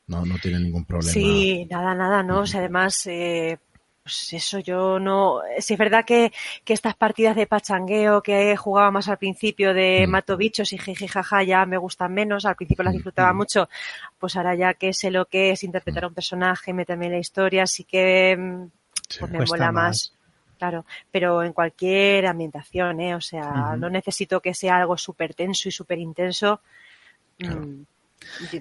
[0.07, 1.11] No, no tiene ningún problema.
[1.11, 2.41] Sí, nada, nada, ¿no?
[2.41, 3.57] O sea, además, eh,
[4.03, 5.39] pues eso yo no.
[5.59, 6.31] Sí, es verdad que,
[6.65, 10.11] que estas partidas de pachangueo que jugaba más al principio de Mm.
[10.11, 12.45] mato bichos y jiji jaja ya me gustan menos.
[12.45, 12.97] Al principio las Mm.
[12.97, 13.69] disfrutaba mucho.
[14.19, 17.19] Pues ahora ya que sé lo que es interpretar a un personaje, meterme en la
[17.19, 18.80] historia, sí que mm,
[19.13, 19.19] Sí.
[19.19, 19.73] pues me mola más.
[19.73, 20.13] más.
[20.57, 23.15] Claro, pero en cualquier ambientación, ¿eh?
[23.15, 26.61] O sea, no necesito que sea algo súper tenso y súper intenso.
[27.37, 27.61] Claro.
[27.61, 27.85] Mm,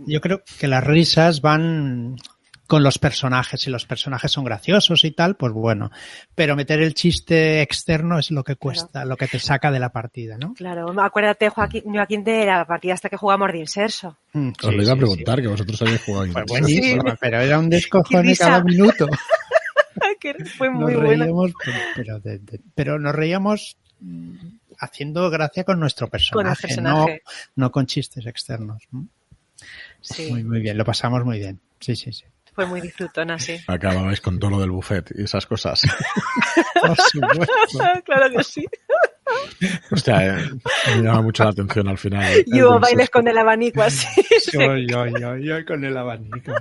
[0.07, 2.17] Yo creo que las risas van
[2.67, 3.61] con los personajes.
[3.61, 5.91] Si los personajes son graciosos y tal, pues bueno.
[6.35, 9.91] Pero meter el chiste externo es lo que cuesta, lo que te saca de la
[9.91, 10.55] partida, ¿no?
[10.55, 14.17] Claro, acuérdate, Joaquín, Joaquín, de la partida hasta que jugamos de Inserso.
[14.33, 17.69] Mm, Os lo iba a sí, preguntar, que vosotros habéis jugado buenísimo, pero era un
[17.69, 19.07] descojone cada minuto.
[20.21, 21.25] que fue Nos muy buena.
[21.25, 23.77] reíamos, pero, pero de- de- pero nos reíamos
[24.79, 27.23] haciendo gracia con nuestro personaje, personaje.
[27.57, 28.83] No, no con chistes externos.
[30.31, 31.61] Muy, muy bien, lo pasamos muy bien.
[31.81, 32.25] Sí, sí, sí.
[32.55, 33.59] fue muy disfrutona, sí.
[33.67, 35.83] Acababais con todo lo del buffet y esas cosas.
[36.81, 37.53] Por supuesto.
[38.05, 38.67] claro que sí.
[39.91, 40.51] Hostia, eh,
[40.97, 42.43] me llama mucho la atención al final.
[42.47, 44.07] Y hubo bailes con el abanico así.
[44.53, 46.53] Yo, yo, yo, yo con el abanico.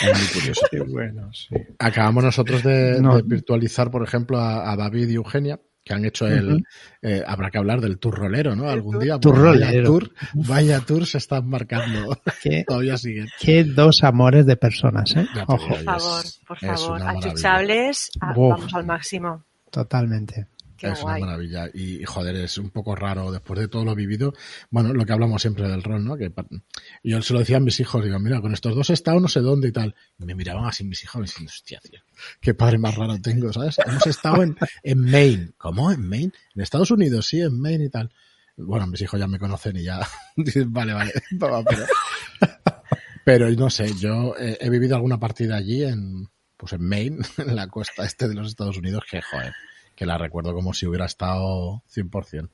[0.00, 0.60] Es muy curioso.
[0.70, 1.54] Qué bueno, sí.
[1.78, 3.16] Acabamos nosotros de, No.
[3.16, 6.64] de virtualizar, por ejemplo, a, a David y Eugenia, que han hecho el...
[7.02, 8.68] Eh, habrá que hablar del tour rolero, ¿no?
[8.68, 9.18] Algún día.
[9.18, 9.84] Tour porque Vaya rolero.
[9.86, 12.16] tour, vaya tour se están marcando.
[12.42, 13.28] Qué, Todavía siguen.
[13.40, 15.26] qué dos amores de personas, ¿eh?
[15.46, 17.02] Ojo, Por favor, por favor.
[17.02, 18.50] Achuchables, ah, Uf.
[18.58, 19.42] vamos al máximo.
[19.70, 20.46] totalmente.
[20.82, 21.22] Qué es guay.
[21.22, 21.70] una maravilla.
[21.72, 24.34] Y, joder, es un poco raro después de todo lo vivido.
[24.70, 26.16] Bueno, lo que hablamos siempre del rol, ¿no?
[26.16, 26.32] Que
[27.04, 29.28] yo se lo decía a mis hijos, digo, mira, con estos dos he estado no
[29.28, 29.94] sé dónde y tal.
[30.18, 32.00] Y me miraban así mis hijos diciendo, hostia, tío,
[32.40, 33.78] qué padre más raro tengo, ¿sabes?
[33.86, 35.52] Hemos estado en, en Maine.
[35.56, 35.92] ¿Cómo?
[35.92, 36.32] ¿En Maine?
[36.54, 38.12] En Estados Unidos, sí, en Maine y tal.
[38.56, 40.00] Bueno, mis hijos ya me conocen y ya
[40.36, 41.86] dicen, vale, vale, papá, pero,
[43.24, 46.28] pero no sé, yo he, he vivido alguna partida allí en,
[46.62, 49.52] pues en Maine, en la costa este de los Estados Unidos, que joder,
[50.02, 52.48] que la recuerdo como si hubiera estado 100%.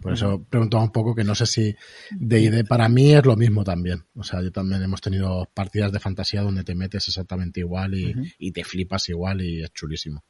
[0.00, 1.74] Por eso preguntaba un poco que no sé si
[2.12, 4.04] D&D para mí es lo mismo también.
[4.14, 8.12] O sea, yo también hemos tenido partidas de fantasía donde te metes exactamente igual y,
[8.12, 8.22] Ujú.
[8.38, 10.22] y te flipas igual y es chulísimo.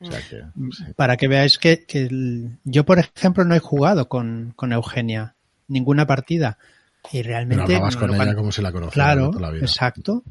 [0.00, 0.42] O sea que,
[0.72, 0.84] sí.
[0.96, 5.34] Para que veáis que, que el- yo, por ejemplo, no he jugado con, con Eugenia
[5.66, 6.56] ninguna partida.
[7.12, 7.62] Y Pero realmente.
[7.64, 9.64] hablabas con no- ella como si la conocieras Claro, toda la vida.
[9.66, 10.22] exacto.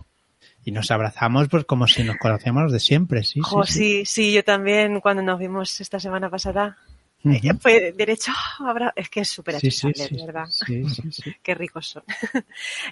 [0.64, 4.34] Y nos abrazamos pues como si nos conocíamos de siempre, sí, Jo, sí, sí.
[4.34, 6.78] yo también cuando nos vimos esta semana pasada.
[7.24, 9.92] eh, fue derecho, habrá, es que es súper sí, sí,
[10.26, 10.48] ¿verdad?
[11.44, 12.04] Qué ricos son.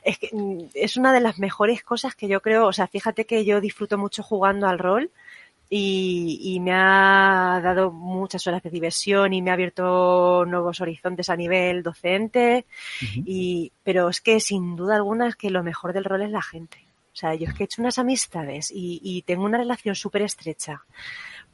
[0.03, 3.25] es que mm, es una de las mejores cosas que yo creo, o sea, fíjate
[3.25, 5.11] que yo disfruto mucho jugando al rol
[5.69, 11.29] y, y me ha dado muchas horas de diversión y me ha abierto nuevos horizontes
[11.29, 12.65] a nivel docente,
[13.25, 16.41] y, pero es que sin duda alguna es que lo mejor del rol es la
[16.41, 16.84] gente.
[17.15, 20.23] O sea, yo es que he hecho unas amistades y, y tengo una relación súper
[20.23, 20.83] estrecha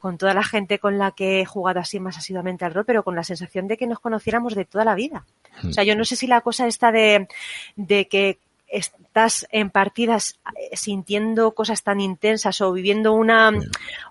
[0.02, 3.04] con toda la gente con la que he jugado así más asiduamente al rol, pero
[3.04, 5.24] con la sensación de que nos conociéramos de toda la vida.
[5.64, 7.28] O sea, yo no sé si la cosa está de,
[7.76, 13.52] de que estás en partidas eh, sintiendo cosas tan intensas o viviendo una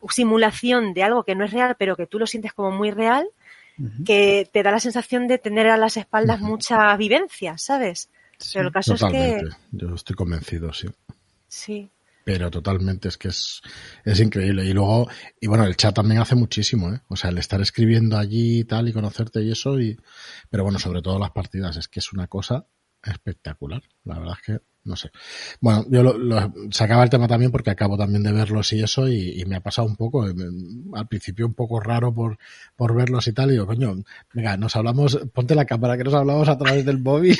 [0.07, 3.27] simulación de algo que no es real, pero que tú lo sientes como muy real,
[4.05, 8.09] que te da la sensación de tener a las espaldas mucha vivencia, ¿sabes?
[8.37, 8.51] Sí.
[8.53, 9.41] Pero el caso es que
[9.71, 10.87] Yo estoy convencido, sí.
[11.51, 11.91] Sí,
[12.23, 13.61] Pero totalmente, es que es,
[14.05, 14.63] es increíble.
[14.65, 15.07] Y luego,
[15.39, 17.01] y bueno, el chat también hace muchísimo, ¿eh?
[17.09, 19.97] O sea, el estar escribiendo allí y tal y conocerte y eso, y,
[20.49, 22.67] pero bueno, sobre todo las partidas, es que es una cosa
[23.03, 23.81] espectacular.
[24.05, 25.09] La verdad es que, no sé.
[25.61, 29.07] Bueno, yo lo, lo- sacaba el tema también porque acabo también de verlos y eso,
[29.09, 32.37] y, me ha pasado un poco, eh, me- al principio un poco raro por,
[32.75, 33.95] por verlos y tal, y digo, coño,
[34.33, 37.37] venga, nos hablamos, ponte la cámara que nos hablamos a través del móvil.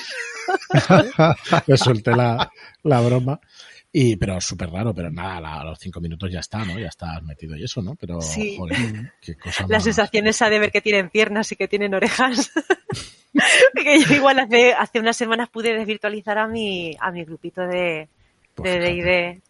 [1.68, 2.49] Le solté la,
[2.84, 3.39] la broma.
[3.93, 6.79] Y, pero súper raro, pero nada, a los cinco minutos ya está, ¿no?
[6.79, 7.95] Ya estás metido y eso, ¿no?
[7.95, 8.55] Pero, Sí.
[8.57, 8.77] joder,
[9.21, 12.51] qué cosa la más- sensación esa de ver que tienen piernas y que tienen orejas.
[13.75, 18.07] que yo igual hace, hace unas semanas pude desvirtualizar a mi, a mi grupito de
[18.55, 18.79] Pues de.
[18.79, 19.41] D&D.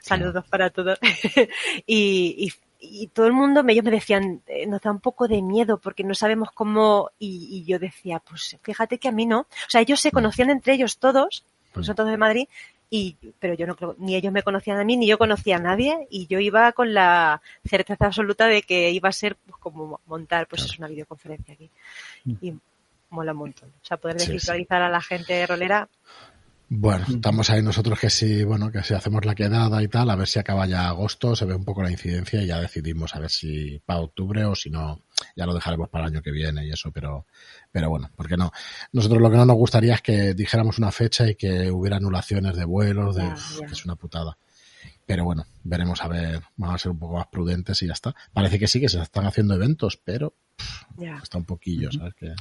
[0.00, 0.98] Saludos para todos.
[1.86, 5.42] y, y, y todo el mundo, ellos me decían, eh, nos da un poco de
[5.42, 9.40] miedo porque no sabemos cómo, y, y yo decía, pues fíjate que a mí no.
[9.40, 12.48] O sea, ellos se conocían entre ellos todos, pues son todos de Madrid,
[12.94, 15.60] y, pero yo no creo, ni ellos me conocían a mí, ni yo conocía a
[15.60, 19.98] nadie, y yo iba con la certeza absoluta de que iba a ser pues, como
[20.04, 21.70] montar, pues es una videoconferencia aquí.
[22.42, 22.52] Y
[23.08, 23.70] mola un montón.
[23.70, 24.32] O sea, poder Sí, sí.
[24.32, 25.88] desvirtualizar a la gente rolera,
[26.74, 30.16] Bueno, estamos ahí nosotros que si, bueno, que si hacemos la quedada y tal, a
[30.16, 33.18] ver si acaba ya agosto, se ve un poco la incidencia y ya decidimos a
[33.18, 34.98] ver si para octubre o si no,
[35.36, 37.26] ya lo dejaremos para el año que viene y eso, pero,
[37.70, 38.52] pero bueno, porque no.
[38.90, 42.56] Nosotros lo que no nos gustaría es que dijéramos una fecha y que hubiera anulaciones
[42.56, 43.30] de vuelos, de,
[43.66, 44.38] que es una putada.
[45.04, 48.14] Pero bueno, veremos a ver, vamos a ser un poco más prudentes y ya está.
[48.32, 50.32] Parece que sí, que se están haciendo eventos, pero
[50.96, 51.20] ya.
[51.22, 52.14] está un poquillo, ¿sabes?
[52.14, 52.34] Que,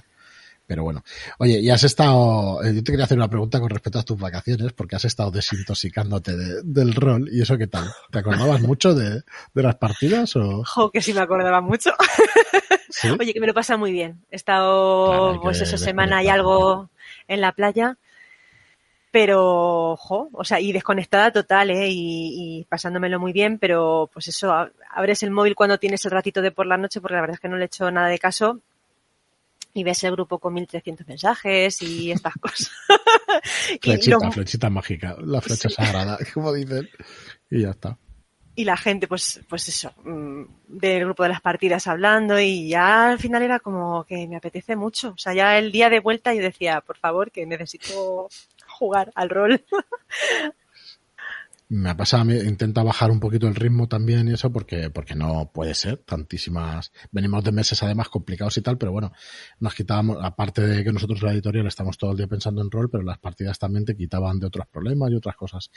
[0.67, 1.03] pero bueno.
[1.39, 4.17] Oye, y has estado, eh, yo te quería hacer una pregunta con respecto a tus
[4.19, 7.91] vacaciones, porque has estado desintoxicándote de- del rol, y eso qué tal?
[8.11, 9.21] ¿Te acordabas mucho de,
[9.53, 10.63] de las partidas o?
[10.65, 11.91] Jo, que sí me acordaba mucho.
[12.89, 13.09] ¿Sí?
[13.19, 14.21] Oye, que me lo pasa muy bien.
[14.31, 16.89] He estado, Claro, pues eso, semana y algo
[17.27, 17.97] en la playa.
[19.11, 21.89] Pero, jo, o sea, y desconectada total, ¿eh?
[21.89, 24.53] Y, y pasándomelo muy bien, pero pues eso,
[24.89, 27.39] abres el móvil cuando tienes el ratito de por la noche, porque la verdad es
[27.41, 28.59] que no le he hecho nada de caso.
[29.73, 32.71] Y ves el grupo con 1300 mensajes y estas cosas.
[33.81, 36.89] Flechita, lo- flechita mágica, la flecha sagrada, como dicen,
[37.49, 37.97] y ya está.
[38.55, 43.11] y la gente, pues, pues eso, mm, del grupo de las partidas hablando y ya
[43.11, 45.11] al final era como que me apetece mucho.
[45.11, 48.27] O sea, ya el día de vuelta yo decía, por favor, que necesito
[48.67, 49.63] jugar al rol.
[51.73, 54.89] Me ha pasado a mí, intenta bajar un poquito el ritmo también y eso porque,
[54.89, 56.91] porque no puede ser tantísimas.
[57.13, 59.13] Venimos de meses además complicados y tal, pero bueno,
[59.61, 62.89] nos quitábamos, aparte de que nosotros la editorial estamos todo el día pensando en rol,
[62.89, 65.71] pero las partidas también te quitaban de otros problemas y otras cosas.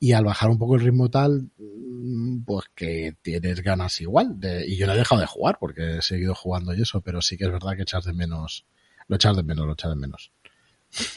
[0.00, 4.40] Y al bajar un poco el ritmo tal, mm, pues que tienes ganas igual.
[4.40, 7.22] De, y yo no he dejado de jugar porque he seguido jugando y eso, pero
[7.22, 8.66] sí que es verdad que echas de menos,
[9.06, 10.32] lo echas de menos, lo echas de menos.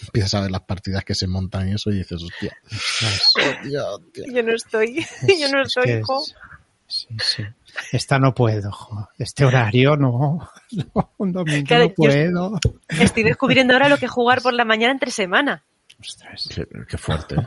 [0.07, 4.25] Empiezas a ver las partidas que se montan y eso y dices, hostia, hostia, hostia.
[4.33, 5.05] Yo no estoy,
[5.39, 6.21] yo no Es estoy, hijo.
[6.23, 6.35] es-
[6.87, 7.43] Sí, sí.
[7.93, 9.07] Esta no puedo, jo.
[9.17, 10.49] Este horario no.
[10.93, 12.59] no un domingo Claro, no puedo.
[12.89, 15.63] Estoy descubriendo ahora lo que es jugar por la mañana entre semana.
[16.01, 16.49] Ostras.
[16.53, 17.35] Qué, qué fuerte.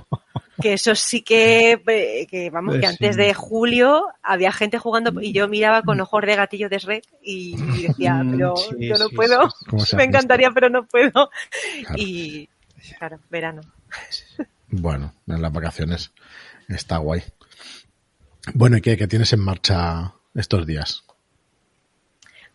[0.62, 2.86] Que eso sí que, eh, que vamos, que Sí.
[2.86, 7.04] antes de julio había gente jugando y yo miraba con ojos de gatillo de Shrek
[7.24, 10.52] y, y decía, Mm, pero sí, yo no sí, puedo, sí, ¿Cómo se me encantaría,
[10.52, 11.10] pero no puedo.
[11.10, 11.94] Claro.
[11.96, 12.48] Y,
[12.98, 13.62] claro, verano.
[14.68, 16.12] Bueno, en las vacaciones
[16.68, 17.24] está guay.
[18.54, 21.02] Bueno, ¿y qué, qué tienes en marcha estos días?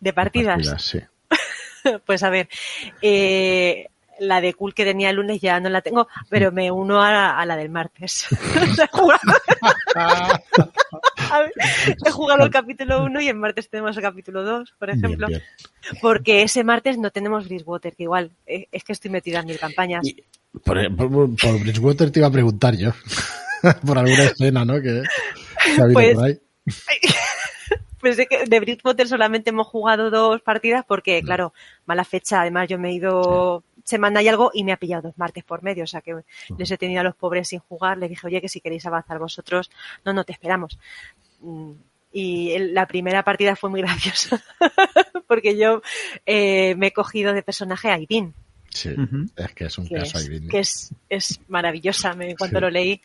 [0.00, 1.00] De partidas, sí.
[2.06, 2.48] pues a ver,
[3.02, 3.89] eh,
[4.20, 7.38] la de cool que tenía el lunes ya no la tengo, pero me uno a,
[7.40, 8.26] a la del martes.
[8.78, 9.20] he, jugado,
[9.96, 11.52] a ver,
[12.06, 15.26] he jugado el capítulo 1 y el martes tenemos el capítulo 2, por ejemplo.
[15.26, 15.42] bien.
[16.00, 19.58] Porque ese martes no tenemos Bridgewater, que igual eh, es que estoy metida en mil
[19.58, 20.06] campañas.
[20.06, 20.22] Y-
[20.64, 22.92] Por, por, por Bridgewater te iba a preguntar yo.
[23.86, 24.74] por alguna escena, ¿no?
[24.74, 25.02] Que,
[25.64, 26.40] que ha habido Pues- por ahí.
[28.00, 31.52] Pues es que de Bridgewater solamente hemos jugado dos partidas porque, claro,
[31.84, 32.40] mala fecha.
[32.40, 35.62] Además, yo me he ido semana y algo y me ha pillado dos martes por
[35.62, 35.84] medio.
[35.84, 36.14] O sea que
[36.56, 37.98] les he tenido a los pobres sin jugar.
[37.98, 39.70] Les dije, oye, que si queréis avanzar vosotros,
[40.04, 40.78] no, no te esperamos.
[41.40, 41.72] Mm,
[42.12, 44.42] Y la primera partida fue muy graciosa
[45.28, 45.80] porque yo
[46.26, 48.32] eh, me he cogido de personaje a Irene
[48.72, 48.90] Sí,
[49.36, 52.14] es que es un que, caso es, que es, es maravillosa.
[52.14, 52.62] Me, cuando Sí.
[52.62, 53.00] lo leí,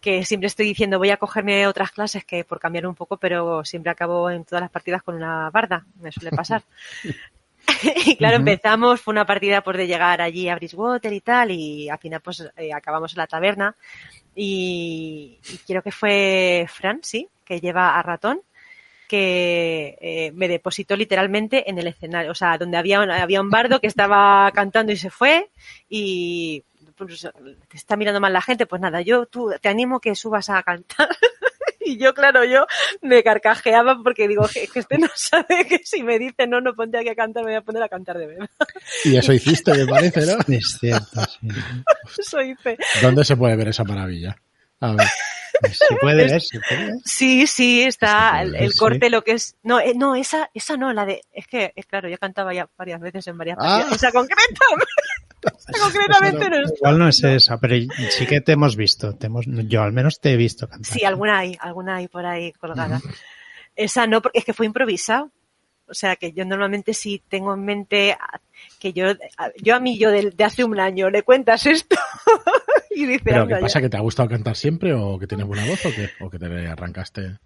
[0.00, 3.64] que siempre estoy diciendo voy a cogerme otras clases que por cambiar un poco, pero
[3.64, 5.84] siempre acabo en todas las partidas con una barda.
[6.00, 6.62] Me suele pasar.
[8.06, 11.88] y claro, empezamos, fue una partida por de llegar allí a Bridgewater y tal, y
[11.88, 13.76] al final pues eh, acabamos en la taberna.
[14.34, 18.42] Y, y creo que fue Fran, sí, que lleva a ratón
[19.06, 23.50] que eh, me depositó literalmente en el escenario, o sea, donde había un, había un
[23.50, 25.50] bardo que estaba cantando y se fue
[25.88, 26.64] y
[26.96, 27.28] pues,
[27.68, 30.62] te está mirando mal la gente, pues nada, yo tú te animo que subas a
[30.62, 31.08] cantar.
[31.86, 32.66] y yo, claro, yo
[33.02, 36.74] me carcajeaba porque digo que, que este no sabe que si me dice no, no
[36.74, 38.48] ponte aquí a cantar, me voy a poner a cantar de verdad.
[39.04, 40.36] Y eso hiciste, me parece, ¿no?
[40.48, 41.48] Es cierto, sí.
[42.18, 42.76] Eso hice.
[43.02, 44.36] ¿Dónde se puede ver esa maravilla?
[44.80, 45.06] A ver.
[45.72, 46.94] Se puede ver, se puede ver.
[47.04, 48.78] Sí, sí, está el, el Sí.
[48.78, 49.56] corte, lo que es.
[49.62, 51.22] No, eh, no, esa, esa no, la de.
[51.32, 53.86] Es que, es claro, yo cantaba ya varias veces en varias Ah.
[53.90, 54.42] Esa concreta.
[55.82, 56.72] concretamente no es.
[56.78, 57.76] Igual no es esa, pero
[58.10, 59.14] sí que te hemos visto.
[59.16, 60.92] Te hemos, yo al menos te he visto cantar.
[60.98, 63.00] Sí, alguna hay, alguna hay por ahí colgada.
[63.74, 65.30] Esa no, porque es que fue improvisado.
[65.88, 68.16] O sea, que yo normalmente sí tengo en mente
[68.80, 69.06] que yo,
[69.38, 71.96] a- yo a mí, yo de, de hace un año, le cuentas esto
[72.90, 73.60] y dice, ¿Pero qué ya.
[73.60, 73.80] pasa?
[73.80, 76.10] ¿Que te ha gustado cantar siempre o que tienes buena voz o qué?
[76.18, 77.36] ¿O que te arrancaste?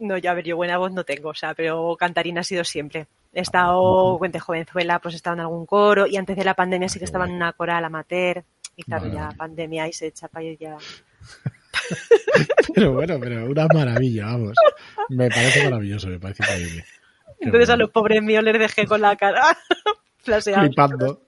[0.00, 2.64] No, ya a ver, yo buena voz no tengo, o sea, pero cantarina ha sido
[2.64, 3.06] siempre.
[3.34, 6.88] He estado, de jovenzuela, pues he estado en algún coro y antes de la pandemia
[6.88, 8.44] sí que estaba en una coral amateur
[8.76, 10.76] y claro, ya pandemia y se echa para ya.
[12.74, 14.52] Pero bueno, pero una maravilla, vamos.
[15.10, 16.84] Me parece maravilloso, me parece increíble.
[17.40, 19.58] Entonces a los pobres míos les dejé con la cara
[20.18, 20.62] flaseada.
[20.62, 21.26] Flipando.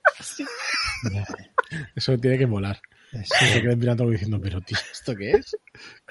[1.95, 2.81] Eso tiene que molar.
[3.25, 5.57] Se queden mirando como diciendo, pero tío, ¿esto qué es?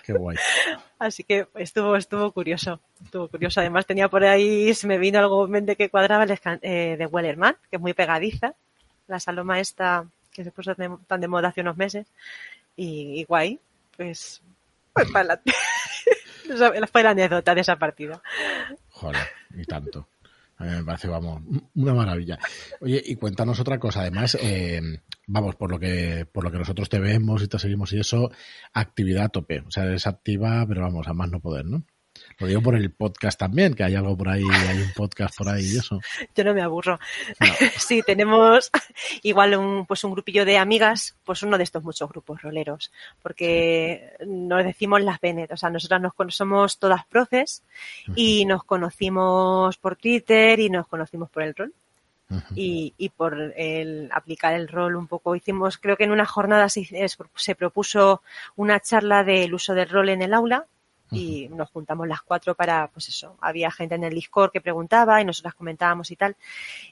[0.04, 0.38] Qué guay.
[1.00, 3.60] Así que estuvo, estuvo curioso, estuvo curioso.
[3.60, 7.06] Además tenía por ahí, se me vino algo en mente que cuadraba el eh, de
[7.06, 8.54] Wellerman, que es muy pegadiza.
[9.08, 12.08] La saloma esta que se puso tan de moda hace unos meses.
[12.76, 13.60] Y, y guay,
[13.96, 14.42] pues,
[14.94, 15.42] pues para la,
[16.92, 18.22] fue la anécdota de esa partida.
[18.90, 20.08] Joder, y tanto.
[20.58, 21.42] A me parece, vamos,
[21.74, 22.40] una maravilla.
[22.80, 24.02] Oye, y cuéntanos otra cosa.
[24.02, 24.82] Además, eh,
[25.28, 28.32] vamos, por lo que por lo que nosotros te vemos y te seguimos y eso,
[28.74, 29.60] actividad a tope.
[29.68, 31.86] O sea, eres activa, pero vamos, a más no poder, ¿no?
[32.40, 35.48] Lo digo por el podcast también, que hay algo por ahí, hay un podcast por
[35.48, 36.00] ahí y eso.
[36.36, 37.00] Yo no me aburro.
[37.40, 37.48] No.
[37.78, 38.72] Sí, tenemos
[39.24, 44.12] igual un, pues un grupillo de amigas, pues uno de estos muchos grupos roleros, porque
[44.26, 47.64] nos decimos las Bennett, o sea, nosotras nos somos todas profes
[48.16, 51.74] y nos conocimos por Twitter y nos conocimos por el rol
[52.56, 55.36] y, y por el aplicar el rol un poco.
[55.36, 58.22] Hicimos, creo que en una jornada se propuso
[58.56, 60.66] una charla del uso del rol en el aula
[61.12, 65.22] y nos juntamos las cuatro para, pues eso, había gente en el Discord que preguntaba
[65.22, 66.36] y nosotras comentábamos y tal.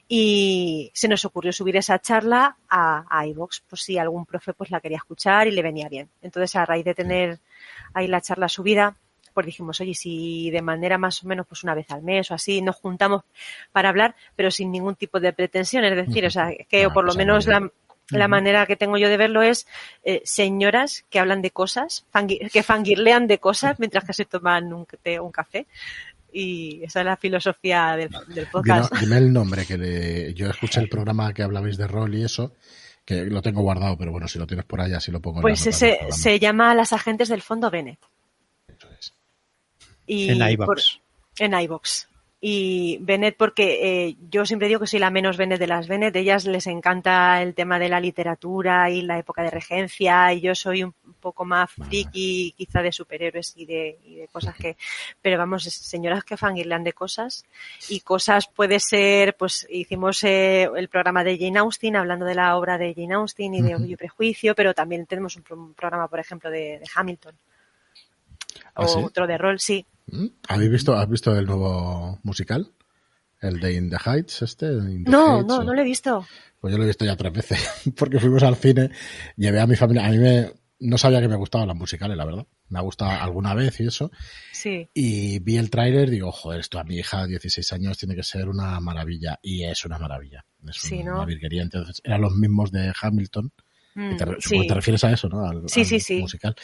[0.08, 3.24] Y se nos ocurrió subir esa charla a, a
[3.68, 6.08] por si algún profe pues la quería escuchar y le venía bien.
[6.22, 7.40] Entonces, a raíz de tener
[7.92, 8.96] ahí la charla subida,
[9.34, 12.34] pues dijimos, oye, si de manera más o menos pues una vez al mes o
[12.34, 13.22] así nos juntamos
[13.72, 17.04] para hablar, pero sin ningún tipo de pretensión, es decir, o sea, que Ah, por
[17.04, 17.46] lo menos
[18.10, 19.66] la, la manera que tengo yo de verlo es
[20.04, 22.04] eh, señoras que hablan de cosas,
[22.52, 25.66] que fangirlean de cosas mientras que se toman un, té o un café.
[26.32, 28.10] Y esa es la filosofía del,
[28.50, 28.92] podcast.
[29.00, 32.52] dime el nombre, que le- yo escuché el programa que hablabais de rol y eso,
[33.04, 35.42] que lo tengo guardado, pero bueno, si lo tienes por allá, si lo pongo en
[35.42, 36.16] Pues notas del ese programa.
[36.22, 38.00] se llama Las Agentes del Fondo Bennett.
[38.66, 39.14] Eso es.
[40.06, 40.98] Y En iVoox.
[41.38, 42.06] en iVoox.
[42.46, 46.14] Y Bennett, porque eh, yo siempre digo que soy la menos Bennett de las Bennett.
[46.14, 50.30] Ellas les encanta el tema de la literatura y la época de regencia.
[50.34, 54.54] Y yo soy un poco más friki, quizá de superhéroes y de, y de cosas
[54.56, 54.76] que.
[55.22, 57.46] Pero vamos, señoras que fangirlan de cosas.
[57.88, 62.58] Y cosas puede ser, pues hicimos eh, el programa de Jane Austen, hablando de la
[62.58, 63.74] obra de Jane Austen y de.
[63.74, 67.34] Orgullo y Prejuicio, pero también tenemos un, pro- un programa, por ejemplo, de, de Hamilton.
[68.74, 68.98] ¿Ah, o sí?
[69.02, 69.86] otro de rol, sí.
[70.48, 72.72] ¿Habéis visto, ¿Has visto el nuevo musical?
[73.40, 74.66] El de In the Heights, este.
[74.68, 76.26] The No, Heights, no, o- no lo he visto.
[76.60, 77.58] Pues yo lo he visto ya tres veces,
[77.96, 78.90] porque fuimos al cine,
[79.36, 80.50] llevé a mi familia, a mí me,
[80.80, 82.46] no sabía que me gustaban las musicales, la verdad.
[82.70, 84.10] Me ha gustado alguna vez y eso.
[84.52, 84.88] Sí.
[84.94, 88.22] Y vi el tráiler, digo, joder, esto a mi hija de 16 años tiene que
[88.22, 89.38] ser una maravilla.
[89.42, 90.44] Y es una maravilla.
[90.66, 91.26] Es Sí, una ¿no?
[91.26, 91.62] virguería.
[91.62, 93.52] Entonces, eran los mismos de Hamilton.
[93.96, 94.66] Mm, te, sí.
[94.66, 95.46] te refieres a eso, ¿no?
[95.46, 96.20] Al, Sí, al sí, sí.
[96.20, 96.56] musical.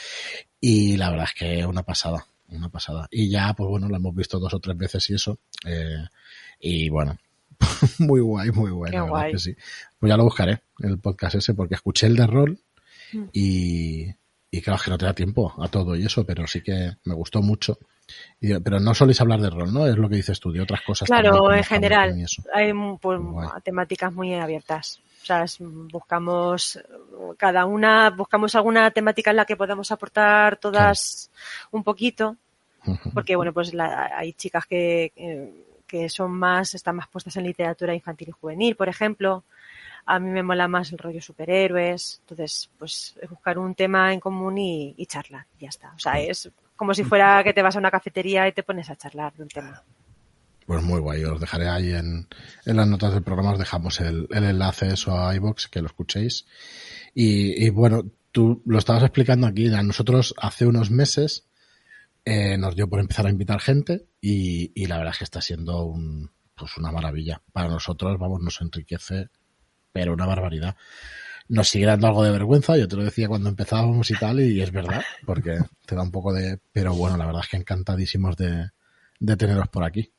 [0.58, 2.26] Y la verdad es que una pasada.
[2.56, 3.08] Una pasada.
[3.10, 5.38] Y ya, pues bueno, la hemos visto dos o tres veces y eso.
[5.64, 6.04] Eh,
[6.60, 7.16] y bueno,
[7.98, 9.54] muy guay, muy guay, Qué la verdad que sí.
[9.98, 12.60] Pues ya lo buscaré, el podcast ese, porque escuché el de rol
[13.12, 13.24] Mm.
[13.32, 14.06] y,
[14.50, 16.92] y claro, es que no te da tiempo a todo y eso, pero sí que
[17.04, 17.78] me gustó mucho.
[18.40, 19.86] Y, pero no soléis hablar de rol, ¿no?
[19.86, 21.06] Es lo que dices tú, de otras cosas.
[21.06, 22.16] Claro, en general
[22.52, 23.20] hay pues,
[23.62, 25.00] temáticas muy abiertas.
[25.22, 26.78] O sea, es- buscamos
[27.36, 31.30] cada una, buscamos alguna temática en la que podamos aportar todas
[31.70, 32.36] un poquito,
[33.12, 37.44] porque bueno, pues la- hay chicas que, que- que son más, están más puestas en
[37.44, 39.42] literatura infantil y juvenil, por ejemplo.
[40.06, 42.20] A mí me mola más el rollo superhéroes.
[42.22, 45.46] Entonces, pues es buscar un tema en común y, y charlar.
[45.58, 45.92] Ya está.
[45.94, 48.88] O sea, es como si fuera que te vas a una cafetería y te pones
[48.88, 49.82] a charlar de un tema.
[50.70, 52.28] Pues muy guay, os dejaré ahí en,
[52.64, 55.88] en las notas del programa, os dejamos el, el enlace eso a iBox, que lo
[55.88, 56.46] escuchéis.
[57.12, 61.48] Y, y bueno, tú lo estabas explicando aquí, a nosotros hace unos meses
[62.24, 65.40] eh, nos dio por empezar a invitar gente y, y la verdad es que está
[65.40, 67.42] siendo un, pues una maravilla.
[67.52, 69.28] Para nosotros, vamos, nos enriquece,
[69.90, 70.76] pero una barbaridad.
[71.48, 74.62] Nos sigue dando algo de vergüenza, yo te lo decía cuando empezábamos y tal, y
[74.62, 76.60] es verdad, porque te da un poco de...
[76.70, 78.68] Pero bueno, la verdad es que encantadísimos de,
[79.18, 80.12] de teneros por aquí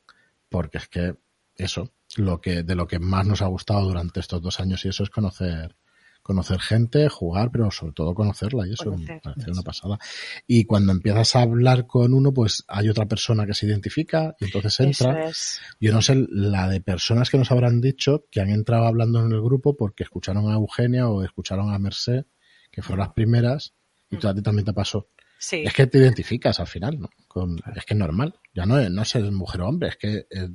[0.52, 1.16] porque es que
[1.56, 4.88] eso, lo que, de lo que más nos ha gustado durante estos dos años y
[4.88, 5.76] eso es conocer,
[6.22, 9.98] conocer gente, jugar, pero sobre todo conocerla y eso Conocer, me parece una pasada.
[10.46, 14.44] Y cuando empiezas a hablar con uno, pues hay otra persona que se identifica y
[14.44, 15.28] entonces entra.
[15.28, 15.60] Es.
[15.80, 19.32] Yo no sé la de personas que nos habrán dicho que han entrado hablando en
[19.32, 22.26] el grupo porque escucharon a Eugenia o escucharon a Merced,
[22.70, 23.74] que fueron las primeras,
[24.10, 25.08] y tú a ti también te pasó.
[25.44, 25.64] Sí.
[25.66, 27.10] Es que te identificas al final, ¿no?
[27.26, 28.32] Con, es que es normal.
[28.54, 30.48] Ya no es, no es mujer o hombre, es que eh,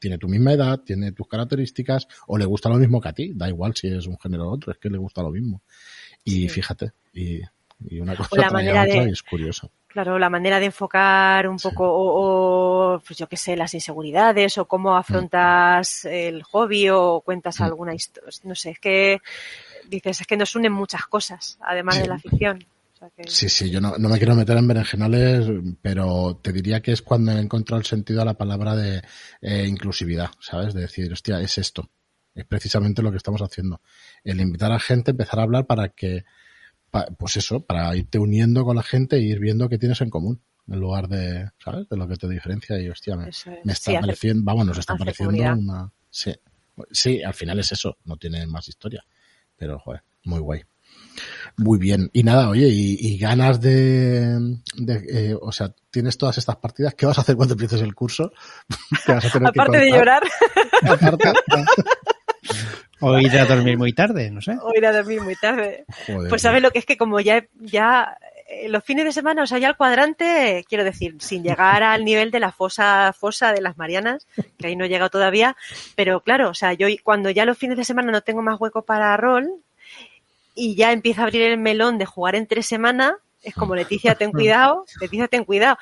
[0.00, 3.30] tiene tu misma edad, tiene tus características, o le gusta lo mismo que a ti.
[3.36, 5.62] Da igual si es un género o otro, es que le gusta lo mismo.
[6.24, 6.48] Y Sí.
[6.48, 7.40] fíjate, y,
[7.88, 9.70] y una cosa la manera otra de- y es curioso.
[9.86, 11.68] Claro, la manera de enfocar un Sí.
[11.68, 17.20] poco, o, o, pues yo qué sé, las inseguridades, o cómo afrontas el hobby, o
[17.24, 17.62] cuentas Mm.
[17.64, 18.30] alguna historia.
[18.42, 19.20] No sé, es que
[19.88, 22.64] dices, es que nos unen muchas cosas, además de la ficción.
[23.02, 25.46] O sea que- Sí, sí, yo no, no me quiero meter en berenjenales,
[25.80, 29.02] pero te diría que es cuando he encontrado el sentido a la palabra de
[29.40, 30.72] eh, inclusividad, ¿sabes?
[30.72, 31.90] De decir, hostia, es esto.
[32.34, 33.80] Es precisamente lo que estamos haciendo.
[34.22, 36.24] El invitar a gente, empezar a hablar para que,
[36.92, 40.08] pa- pues eso, para irte uniendo con la gente e ir viendo qué tienes en
[40.10, 41.88] común, en lugar de, ¿sabes?
[41.88, 43.44] De lo que te diferencia y, hostia, me, es.
[43.64, 45.92] me está Sí, pareciendo, vamos, nos está pareciendo una...
[46.08, 46.32] Sí,
[46.92, 49.04] sí, al final es eso, no tiene más historia.
[49.56, 50.62] Pero, joder, muy guay.
[51.56, 52.10] Muy bien.
[52.12, 56.94] Y nada, oye, y, y ganas de, de, eh, o sea, tienes todas estas partidas.
[56.94, 58.32] ¿Qué vas a hacer cuando empieces el curso?
[59.06, 60.22] ¿Qué vas a tener que Aparte de llorar
[60.82, 61.32] Aparte,
[63.00, 64.56] O ir a dormir muy tarde, no sé.
[64.62, 65.84] o ir a dormir muy tarde.
[66.06, 66.28] Joder.
[66.28, 68.16] Pues sabes lo que es que como ya, ya
[68.48, 72.04] eh, los fines de semana, o sea, ya el cuadrante, quiero decir, sin llegar al
[72.04, 74.26] nivel de la fosa, fosa de las Marianas,
[74.58, 75.56] que ahí no he llegado todavía,
[75.96, 78.82] pero claro, o sea, yo cuando ya los fines de semana no tengo más hueco
[78.82, 79.50] para rol
[80.54, 84.14] y ya empieza a abrir el melón de jugar en tres semanas, es como Leticia,
[84.14, 85.78] ten cuidado, Leticia, ten cuidado.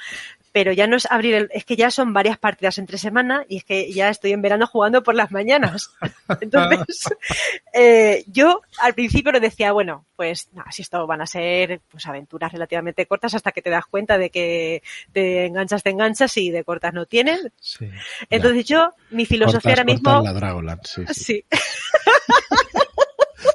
[0.53, 3.59] Pero ya no es abrir el, es que ya son varias partidas entre semana y
[3.59, 5.93] es que ya estoy en verano jugando por las mañanas.
[6.41, 7.05] Entonces,
[7.73, 12.05] eh, yo al principio lo decía, bueno, pues nada, si esto van a ser pues
[12.07, 16.51] aventuras relativamente cortas hasta que te das cuenta de que te enganchas, te enganchas y
[16.51, 17.53] de cortas no tienen.
[17.61, 17.89] Sí.
[18.29, 21.15] Entonces yo, mi filosofía Cortas, ahora mismo, la Dragoland, sí, sí.
[21.15, 21.45] sí,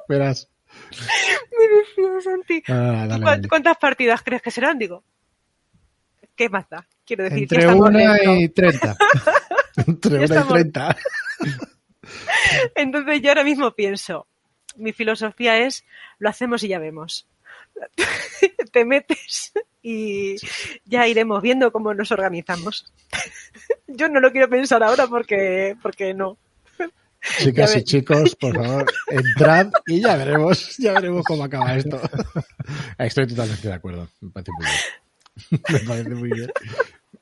[0.07, 0.47] Verás.
[1.51, 2.63] mi Dios, Santi.
[2.67, 3.47] Ah, dale, ¿Cu- dale.
[3.47, 4.77] ¿Cuántas partidas crees que serán?
[4.79, 5.03] Digo,
[6.35, 6.87] ¿qué más da?
[7.05, 8.97] Quiero decir, Entre estamos una y treinta.
[9.87, 10.97] Entre una y treinta.
[12.75, 14.27] Entonces yo ahora mismo pienso,
[14.75, 15.83] mi filosofía es,
[16.19, 17.27] lo hacemos y ya vemos.
[18.71, 20.35] Te metes y
[20.85, 22.91] ya iremos viendo cómo nos organizamos.
[23.87, 26.37] Yo no lo quiero pensar ahora porque, porque no.
[27.39, 31.99] Chicas y chicos, por favor, entrad y ya veremos, ya veremos cómo acaba esto.
[32.97, 35.61] Estoy totalmente de acuerdo, me parece muy bien.
[35.69, 36.49] Me parece muy bien.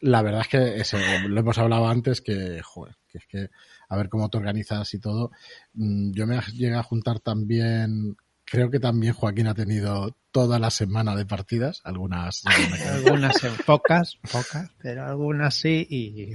[0.01, 0.97] La verdad es que eso,
[1.28, 3.49] lo hemos hablado antes que, joder, que es que
[3.89, 5.32] a ver cómo te organizas y todo.
[5.74, 10.70] Mm, Yo me llegué a juntar también, creo que también Joaquín ha tenido toda la
[10.70, 12.43] semana de partidas, algunas.
[12.45, 16.34] Algunas, eh, pocas, pocas, pero algunas sí y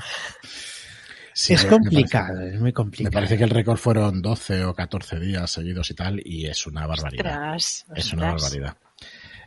[1.40, 3.12] Sí, es me parece complicado, es muy Me complicado.
[3.14, 6.84] parece que el récord fueron 12 o 14 días seguidos y tal, y es una
[6.86, 7.54] barbaridad.
[7.54, 8.76] Ostras, Es una barbaridad.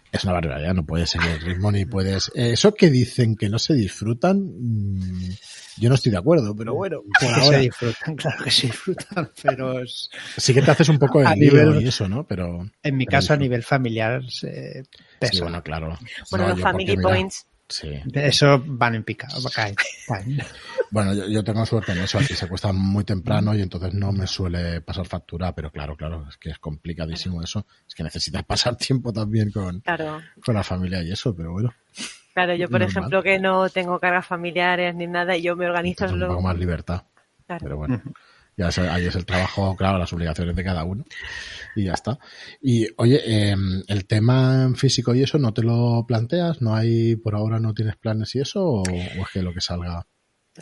[0.09, 2.29] Es una barbaridad, no puedes seguir el ritmo ni puedes...
[2.35, 5.29] eh, Eso que dicen que no se disfrutan, mm,
[5.77, 8.67] yo no estoy de acuerdo, pero bueno, por Que se ahora disfrutan, claro que se
[8.67, 12.25] disfrutan, pero es- sí que te haces un poco de nivel- y eso, ¿no?
[12.25, 14.89] Pero en mi Pero caso a nivel familiar se sí,
[15.19, 15.43] pesa.
[15.43, 15.97] bueno, claro.
[16.29, 17.89] Bueno, No, los Family porque, mira, Points Sí.
[18.13, 19.75] Eso van en picado, caen,
[20.07, 20.39] caen.
[20.91, 24.11] Bueno, yo, yo tengo suerte en eso, aquí se cuesta muy temprano y entonces no
[24.11, 27.65] me suele pasar factura, pero claro, claro, es que es complicadísimo eso.
[27.87, 30.21] Es que necesitas pasar tiempo también con, Claro.
[30.43, 31.73] con la familia y eso, pero bueno,
[32.33, 32.89] Claro, yo por Normal.
[32.89, 36.27] ejemplo que no tengo cargas familiares ni nada y yo me organizo es un lo-
[36.29, 37.03] poco más libertad.
[37.47, 37.63] claro.
[37.63, 38.01] Pero bueno,
[38.61, 41.03] ya es- ahí es el trabajo, claro, las obligaciones de cada uno.
[41.75, 42.17] Y ya está.
[42.61, 43.55] Y oye, eh,
[43.87, 46.61] el tema físico y eso, ¿no te lo planteas?
[46.61, 48.63] ¿No hay, por ahora no tienes planes y eso?
[48.65, 50.05] ¿O, o es que lo que salga?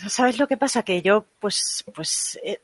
[0.07, 0.83] ¿Sabes lo que pasa?
[0.83, 2.61] Que yo, pues, pues, eh,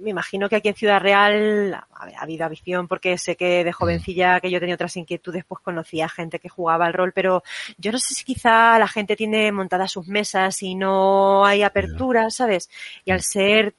[0.00, 3.62] me imagino que aquí en Ciudad Real a ver, ha habido afición porque sé que
[3.62, 7.44] de jovencilla que yo tenía otras inquietudes, pues conocía gente que jugaba al rol, pero
[7.78, 12.28] yo no sé si quizá la gente tiene montadas sus mesas y no hay apertura,
[12.30, 12.68] ¿sabes?
[13.04, 13.76] Y al ser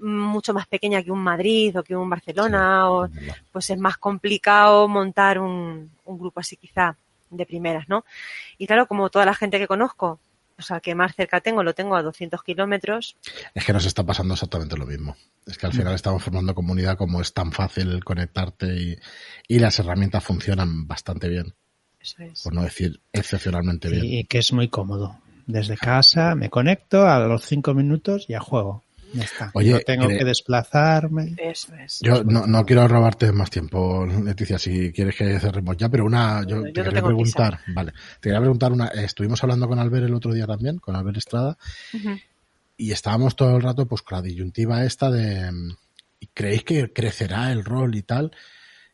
[0.00, 3.08] mucho más pequeña que un Madrid o que un Barcelona, o,
[3.52, 6.96] pues es más complicado montar un, un grupo así quizá
[7.30, 8.04] de primeras, ¿no?
[8.58, 10.20] Y claro, como toda la gente que conozco,
[10.56, 13.16] pues al que más cerca tengo lo tengo a 200 kilómetros,
[13.54, 15.16] Es que nos está pasando exactamente lo mismo.
[15.46, 18.98] Es que al final estamos formando comunidad como es tan fácil conectarte y,
[19.48, 21.54] y las herramientas funcionan bastante bien,
[22.00, 22.42] eso es.
[22.42, 24.04] por no decir excepcionalmente bien.
[24.04, 25.18] Y, y que es muy cómodo.
[25.46, 28.82] Desde casa me conecto, a los cinco minutos ya juego.
[29.12, 29.50] Ya está.
[29.54, 31.34] Oye, no tengo cre- que desplazarme.
[31.38, 32.00] Eso es.
[32.02, 36.42] Yo no, no quiero robarte más tiempo, Leticia, si quieres que cerremos ya, pero una,
[36.46, 40.06] yo te no quería preguntar, vale, te quería preguntar una, eh, estuvimos hablando con Albert
[40.06, 41.56] el otro día también, con Albert Estrada,
[42.76, 45.76] y estábamos todo el rato pues con la disyuntiva esta de mm,
[46.20, 48.32] ¿y ¿creéis que crecerá el rol y tal?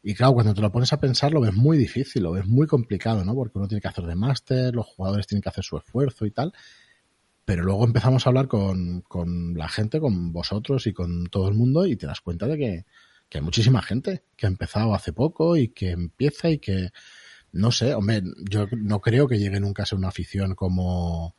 [0.04, 2.66] Y claro, cuando te lo pones a pensar lo ves muy difícil, lo ves muy
[2.66, 3.34] complicado, ¿no?
[3.34, 6.30] Porque uno tiene que hacer de máster, los jugadores tienen que hacer su esfuerzo y
[6.32, 6.52] tal.
[7.44, 11.54] Pero luego empezamos a hablar con, con la gente, con vosotros y con todo el
[11.54, 12.84] mundo y te das cuenta de que,
[13.28, 16.90] que hay muchísima gente que ha empezado hace poco y que empieza y que,
[17.52, 21.34] no sé, hombre, yo no creo que llegue nunca a ser una afición como,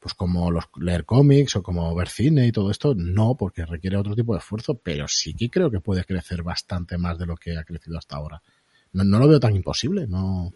[0.00, 3.96] pues como los leer cómics o como ver cine y todo esto, no, porque requiere
[3.96, 7.36] otro tipo de esfuerzo, pero sí que creo que puede crecer bastante más de lo
[7.36, 8.42] que ha crecido hasta ahora.
[8.92, 10.52] No, no lo veo tan imposible, no.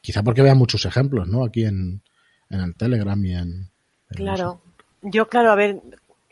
[0.00, 1.44] Quizá porque vean muchos ejemplos, ¿no?
[1.44, 2.02] Aquí en,
[2.48, 3.70] en el Telegram y en.
[4.10, 4.60] Claro.
[5.02, 5.80] Yo, claro, a ver,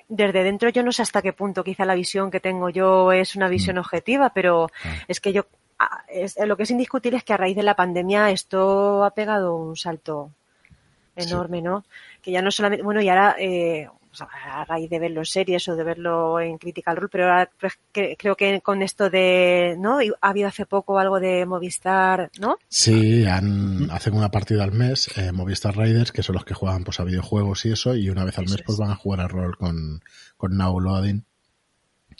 [0.08, 3.36] desde dentro yo no sé hasta qué punto quizá la visión que tengo yo es
[3.36, 4.98] una visión objetiva, pero Claro.
[5.08, 5.46] es que yo,
[5.78, 9.10] ah, es, lo que es indiscutible es que a raíz de la pandemia esto ha
[9.12, 10.30] pegado un salto
[11.16, 11.84] enorme, ¿no?
[12.22, 13.88] Que ya no solamente, bueno, y ahora, eh,
[14.18, 17.50] sea, a raíz de verlo en series o de verlo en Critical Role, pero ahora
[17.58, 19.98] pues, creo que con esto de, ¿no?
[19.98, 22.56] Ha habido hace poco algo de Movistar, ¿no?
[22.68, 26.84] Sí, han, hacen una partida al mes, eh, Movistar Raiders, que son los que juegan
[26.84, 28.78] pues, a videojuegos y eso, y una vez al mes pues es.
[28.78, 30.02] van a jugar a rol con,
[30.36, 31.24] con Now Loading.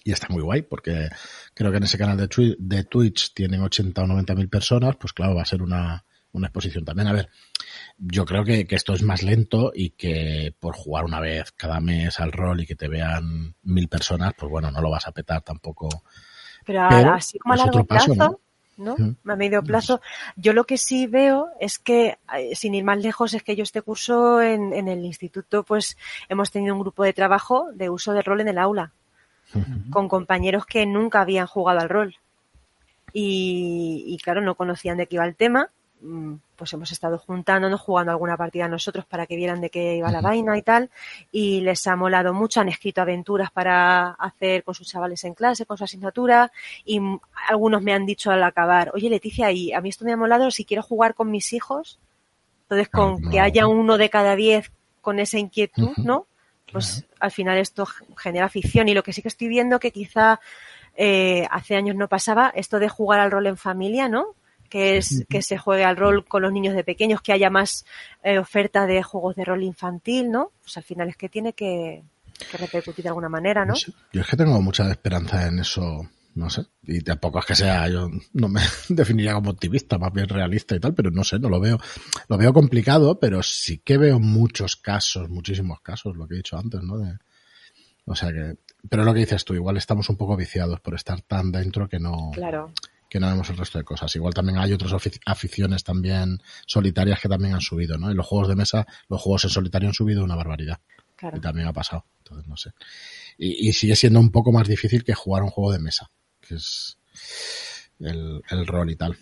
[0.04, 1.10] Y está muy guay, porque
[1.54, 5.34] creo que en ese canal de Twitch tienen 80 o 90 mil personas, pues claro,
[5.34, 7.08] va a ser una, una exposición también.
[7.08, 7.28] A ver,
[7.98, 11.80] yo creo que, que esto es más lento y que por jugar una vez cada
[11.80, 15.12] mes al rol y que te vean mil personas, pues bueno, no lo vas a
[15.12, 15.88] petar tampoco.
[16.64, 18.40] Pero, Pero así como a largo otro paso, plazo,
[18.76, 18.92] ¿no?
[18.92, 19.16] Ujú.
[19.26, 20.00] A medio plazo.
[20.36, 23.64] Yo lo que sí veo es que, eh, sin ir más lejos, es que yo
[23.64, 25.96] este curso en, en el instituto, pues
[26.28, 28.92] hemos tenido un grupo de trabajo de uso de rol en el aula,
[29.90, 32.16] con compañeros que nunca habían jugado al rol.
[33.12, 35.70] Y, y claro, no conocían de qué iba el tema.
[36.00, 40.10] Mm, Pues hemos estado juntándonos, jugando alguna partida nosotros para que vieran de qué iba
[40.10, 40.90] la vaina y tal.
[41.32, 45.66] Y les ha molado mucho, han escrito aventuras para hacer con sus chavales en clase,
[45.66, 46.52] con su asignatura.
[46.84, 47.00] Y
[47.48, 50.50] algunos me han dicho al acabar, oye Leticia, y a mí esto me ha molado
[50.50, 51.98] si quiero jugar con mis hijos.
[52.62, 53.30] Entonces, con no.
[53.30, 54.70] que haya uno de cada diez
[55.00, 55.92] con esa inquietud.
[55.96, 56.26] ¿no?
[56.72, 57.86] Pues al final esto
[58.16, 58.88] genera ficción.
[58.88, 60.40] Y lo que sí que estoy viendo que quizá
[60.96, 64.34] eh, hace años no pasaba, esto de jugar al rol en familia, ¿no?
[64.68, 67.84] Que es que se juegue al rol con los niños de pequeños, que haya más
[68.22, 70.52] eh, oferta de juegos de rol infantil, ¿no?
[70.62, 72.02] Pues al final es que tiene que,
[72.50, 73.74] que repercutir de alguna manera, ¿no?
[73.74, 76.66] Yo es que tengo mucha esperanza en eso, no sé.
[76.82, 80.80] Y tampoco es que sea, yo no me definiría como optimista, más bien realista y
[80.80, 81.78] tal, pero no sé, no lo veo.
[82.28, 86.56] Lo veo complicado, pero sí que veo muchos casos, muchísimos casos, lo que he dicho
[86.56, 86.98] antes, ¿no?
[86.98, 87.16] De,
[88.04, 88.56] o sea que,
[88.88, 91.98] pero lo que dices tú, igual estamos un poco viciados por estar tan dentro que
[91.98, 92.72] no, Claro.
[93.08, 94.14] Que no vemos el resto de cosas.
[94.16, 98.10] Igual también hay otras afic- aficiones también solitarias que también han subido, ¿no?
[98.10, 100.78] En los juegos de mesa, los juegos en solitario han subido una barbaridad.
[101.16, 101.36] Claro.
[101.36, 102.04] Y también ha pasado.
[102.18, 102.70] Entonces, no sé.
[103.38, 106.54] Y, y sigue siendo un poco más difícil que jugar un juego de mesa, que
[106.56, 106.98] es
[107.98, 109.16] el, el rol y tal.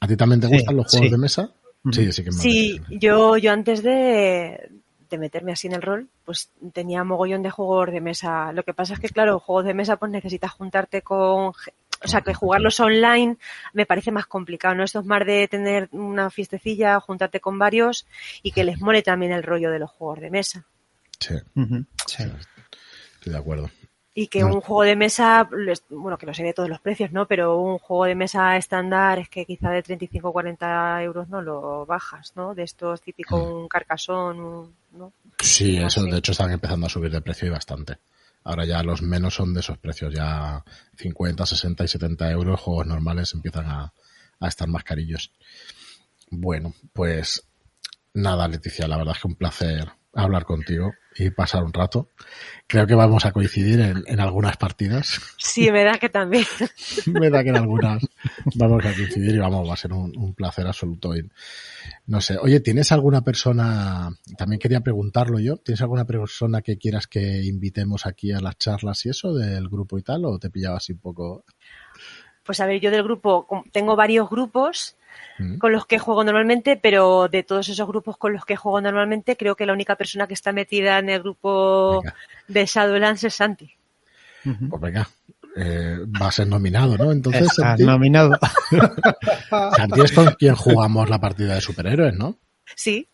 [0.00, 1.10] ¿A ti también te Sí, gustan los juegos sí.
[1.10, 1.52] de mesa?
[1.92, 2.98] Sí, sí que me Sí, apetece.
[2.98, 4.70] yo, yo antes de,
[5.10, 8.52] de meterme así en el rol, pues tenía mogollón de juegos de mesa.
[8.52, 11.52] Lo que pasa es que, claro, juegos de mesa, pues necesitas juntarte con,
[12.02, 13.36] O sea, que jugarlos online
[13.74, 14.84] me parece más complicado, ¿no?
[14.84, 18.06] Esto es más de tener una fiestecilla, juntarte con varios
[18.42, 20.64] y que les mole también el rollo de los juegos de mesa.
[21.18, 21.34] Sí,
[22.06, 22.24] sí.
[23.14, 23.70] estoy de acuerdo.
[24.14, 24.46] Y que No.
[24.54, 25.48] un juego de mesa,
[25.90, 27.26] bueno, que no sé de todos los precios, ¿no?
[27.26, 31.40] Pero un juego de mesa estándar es que quizá de 35 o 40 euros no
[31.42, 32.54] lo bajas, ¿no?
[32.54, 35.12] De estos típico un carcasón, un- ¿no?
[35.38, 37.98] Sí, eso de hecho están empezando a subir de precio y bastante.
[38.44, 40.64] Ahora ya los menos son de esos precios, ya
[40.96, 43.92] 50, 60 y 70 euros, juegos normales empiezan a,
[44.40, 45.32] a estar más carillos.
[46.30, 47.42] Bueno, pues
[48.14, 52.10] nada, Leticia, la verdad es que un placer hablar contigo y pasar un rato.
[52.66, 55.20] Creo que vamos a coincidir en, en algunas partidas.
[55.36, 56.44] Sí, me da que también.
[57.06, 58.06] Me da que en algunas
[58.54, 61.12] vamos a coincidir y vamos, va a ser un, un placer absoluto.
[62.06, 67.06] No sé, oye, ¿tienes alguna persona, también quería preguntarlo yo, ¿tienes alguna persona que quieras
[67.06, 70.24] que invitemos aquí a las charlas y eso del grupo y tal?
[70.24, 71.44] ¿O te pillaba así un poco?
[72.44, 74.96] Pues a ver, yo del grupo, tengo varios grupos
[75.38, 78.80] Mm, con los que juego normalmente, pero de todos esos grupos con los que juego
[78.80, 82.14] normalmente, creo que la única persona que está metida en el grupo Venga,
[82.48, 83.74] de Shadowlands es Santi.
[84.68, 85.08] Pues venga,
[85.56, 87.12] eh, va a ser nominado, ¿no?
[87.12, 88.38] Entonces, Está Santi, nominado.
[89.76, 92.38] Santi es con quien jugamos la partida de superhéroes, ¿no?
[92.74, 93.06] Sí,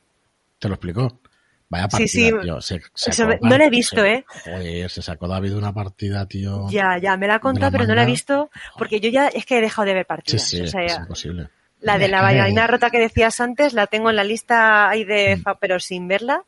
[0.58, 1.20] Te lo explicó.
[1.68, 2.32] Vaya Sí, partida, sí.
[2.42, 2.60] tío.
[2.60, 2.80] Se,
[3.10, 4.24] Eso no la he visto, se- ¿eh?
[4.26, 6.68] Joder, se sacó David una partida, tío.
[6.70, 9.44] ya, ya, me la ha contado, pero no la he visto porque yo ya es
[9.44, 10.42] que he dejado de ver Sí, partidas.
[10.48, 11.48] sí, o sea, es imposible.
[11.80, 15.40] La de la vaina rota que decías antes la tengo en la lista ahí de,
[15.60, 16.44] pero sin verla,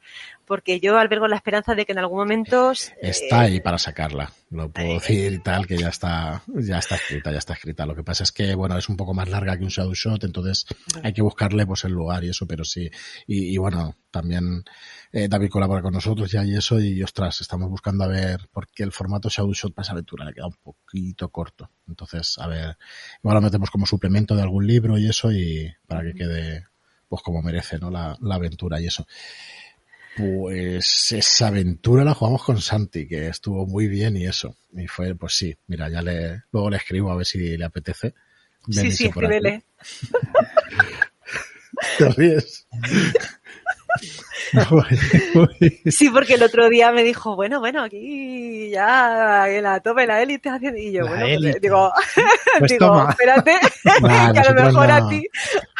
[0.48, 4.32] porque yo albergo la esperanza de que en algún momento eh, Está ahí para sacarla,
[4.50, 7.86] lo puedo decir y tal, que ya está, ya está escrita, ya está escrita.
[7.86, 10.24] Lo que pasa es que, bueno, es un poco más larga que un Shadow Shot,
[10.24, 10.66] entonces
[11.02, 12.90] hay que buscarle pues el lugar y eso, pero sí.
[13.26, 14.64] Y, y bueno, también
[15.12, 18.82] eh, David colabora con nosotros ya y eso, y ostras, estamos buscando a ver, porque
[18.82, 21.70] el formato Shadow Shot para esa aventura le queda un poquito corto.
[21.86, 22.76] Entonces, a ver,
[23.22, 26.64] igual lo metemos como suplemento de algún libro y eso, y para que quede
[27.08, 27.90] pues como merece, ¿no?
[27.90, 29.06] La, la aventura y eso.
[30.18, 34.56] Pues esa aventura la jugamos con Santi, que estuvo muy bien y eso.
[34.72, 38.14] Y fue, pues sí, mira, ya le, luego le escribo a ver si le apetece.
[38.68, 39.64] Sí, venirse sí, escríbele.
[41.98, 42.66] Te ríes.
[45.90, 50.22] Sí, porque el otro día me dijo, bueno, bueno, aquí ya en la tope la
[50.22, 50.50] élite.
[50.76, 51.60] Y yo, La bueno, pues, élite.
[51.60, 51.92] digo,
[52.58, 53.10] Pues digo, toma.
[53.10, 53.52] espérate,
[54.02, 54.94] Nah, que a lo nosotros mejor no.
[54.94, 55.28] a ti.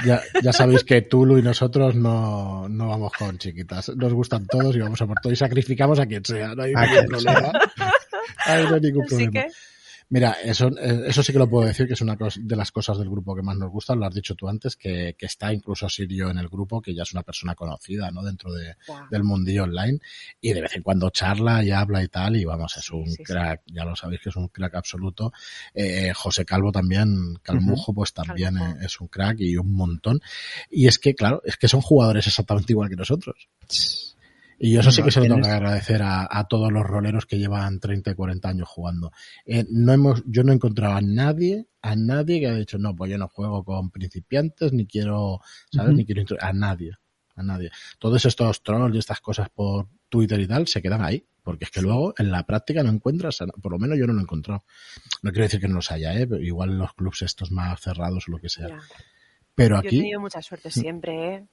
[0.05, 3.91] Ya, ya sabéis que Tulu y nosotros no, no vamos con chiquitas.
[3.97, 6.55] Nos gustan todos y vamos a por todo y sacrificamos a quien sea.
[6.55, 7.53] No hay ningún problema.
[8.47, 9.31] No hay ningún Así problema.
[9.33, 9.47] que,
[10.11, 12.97] Mira, eso, eh, eso sí que lo puedo decir, que es una de las cosas
[12.99, 15.87] del grupo que más nos gustan, lo has dicho tú antes, que, que está incluso
[15.89, 18.23] Sirio en el grupo, que ya es una persona conocida, ¿no?
[18.23, 18.75] Dentro de,
[19.11, 19.99] del mundillo online,
[20.41, 23.17] y de vez en cuando charla y habla y tal, y vamos, es un Sí,
[23.17, 23.23] sí.
[23.25, 25.33] crack, ya lo sabéis que es un crack absoluto.
[25.75, 30.21] Eh, José Calvo también, Calmujo, pues también es un crack y un montón.
[30.71, 33.49] Y es que, claro, es que son jugadores exactamente igual que nosotros.
[34.59, 37.27] Y yo eso sí que se lo tengo que agradecer a, a todos los roleros
[37.27, 39.13] que llevan 30 y 40 años jugando.
[39.47, 42.97] Eh, no hemos, yo no he encontrado a nadie, a nadie que haya dicho, no,
[42.97, 45.41] pues yo no juego con principiantes, ni quiero,
[45.71, 45.95] ¿sabes?
[45.95, 46.39] Ni quiero intro-".
[46.41, 46.93] a nadie,
[47.37, 47.71] a nadie.
[48.01, 51.71] Todos estos trolls y estas cosas por Twitter y tal se quedan ahí, porque es
[51.71, 54.65] que luego en la práctica no encuentras, por lo menos yo no lo he encontrado.
[55.23, 56.27] No quiero decir que no los haya, ¿eh?
[56.27, 58.81] Pero igual en los clubs estos más cerrados o lo que sea.
[59.59, 61.45] Pero Yo he aquí, tenido mucha suerte siempre, ¿eh?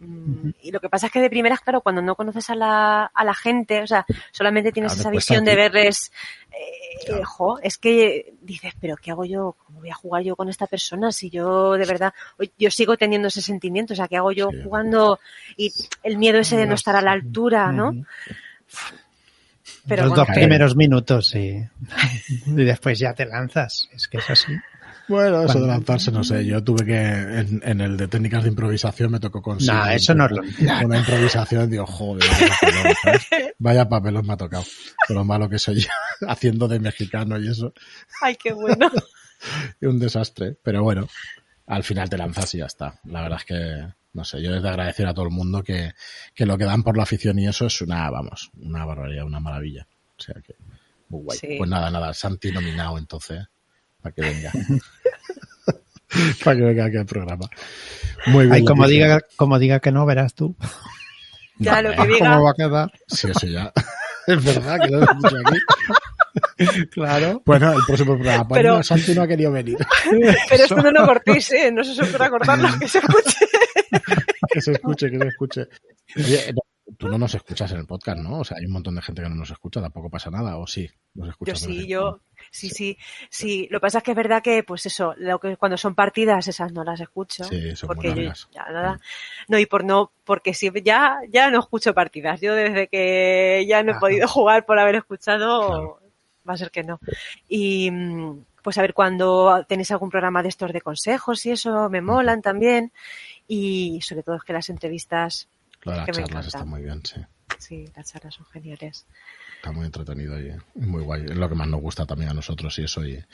[0.00, 0.50] Mm.
[0.62, 3.24] Y lo que pasa es que de primeras, claro, cuando no conoces a la, a
[3.24, 6.12] la gente, o sea, solamente tienes Claro, esa visión de verles,
[6.50, 7.24] eh, Claro.
[7.26, 9.56] jo, es que dices, pero ¿qué hago yo?
[9.64, 12.12] ¿Cómo voy a jugar yo con esta persona si yo de verdad,
[12.58, 14.62] yo sigo teniendo ese sentimiento, o sea, ¿qué hago yo Sí.
[14.62, 15.20] jugando
[15.56, 15.72] y
[16.02, 17.92] el miedo ese de no estar a la altura, ¿no?
[19.86, 21.62] Pero Los bueno, dos primeros minutos y,
[22.46, 23.88] y después ya te lanzas.
[23.92, 24.52] Es que es así.
[25.08, 28.50] Bueno, eso de lanzarse, no sé, yo tuve que, en, en el de técnicas de
[28.50, 30.42] improvisación me tocó con No, Silvia, eso no es lo
[30.84, 33.52] Una improvisación, digo, joder, vaya papelón.
[33.58, 34.64] Vaya papelón me ha tocado.
[35.06, 35.88] Pero lo malo que soy yo,
[36.28, 37.72] haciendo de mexicano y eso,
[38.22, 38.90] ay, qué bueno.
[39.80, 40.56] y un desastre.
[40.62, 41.08] Pero bueno,
[41.66, 43.00] al final te lanzas y ya está.
[43.04, 45.92] La verdad es que, no sé, yo les de agradecer a todo el mundo que,
[46.34, 49.40] que lo que dan por la afición y eso es una, vamos, una barbaridad, una
[49.40, 49.86] maravilla.
[50.18, 50.54] O sea que,
[51.08, 51.38] muy guay.
[51.38, 51.54] Sí.
[51.58, 53.46] Pues nada, nada, Santi nominado entonces,
[54.02, 54.52] para que venga.
[56.44, 57.48] para que venga aquí al programa.
[58.26, 58.54] Muy bien.
[58.54, 60.56] Ay, como diga, como diga que no, verás tú.
[61.58, 62.32] Ya lo que diga.
[62.32, 62.92] ¿Cómo va a quedar?
[63.06, 63.72] Sí, eso ya.
[64.28, 66.86] Es verdad que lo hemos dicho aquí.
[66.90, 67.42] Claro.
[67.46, 68.46] Bueno, el próximo programa.
[68.50, 69.78] Pero- no, Santi no ha querido venir.
[70.50, 71.72] Pero esto no lo cortéis, ¿eh?
[71.72, 73.36] No se os ocurra cortarlo, que se escuche.
[74.52, 75.68] que se escuche, que se escuche.
[76.16, 76.60] Oye, no,
[76.98, 78.40] tú no nos escuchas en el podcast, ¿no?
[78.40, 80.66] O sea, hay un montón de gente que no nos escucha, tampoco pasa nada, ¿o
[80.66, 80.90] sí?
[81.14, 82.20] Nos Yo escuchas vez sí, yo,
[82.50, 82.98] sí, sí,
[83.30, 83.68] sí.
[83.70, 86.48] Lo que pasa es que es verdad que, pues eso, lo que cuando son partidas,
[86.48, 87.44] esas no las escucho.
[87.44, 88.48] Sí, son muy porque yo largas.
[88.52, 89.00] ya nada.
[89.46, 92.40] No, y por no, porque si ya, ya no escucho partidas.
[92.40, 94.00] Yo desde que ya no he Ajá.
[94.00, 96.00] podido jugar por haber escuchado, Claro.
[96.48, 96.98] va a ser que no.
[97.48, 101.88] Y, mm, pues a ver, cuando tenéis algún programa de estos de consejos y eso,
[101.88, 102.92] me molan también.
[103.46, 105.48] Y sobre todo es que las entrevistas,
[105.84, 107.20] Lo de las charlas está muy bien, sí.
[107.58, 109.06] sí, las charlas son geniales.
[109.56, 111.24] Está muy entretenido y muy guay.
[111.24, 113.04] Es lo que más nos gusta también a nosotros y eso.
[113.04, 113.24] Y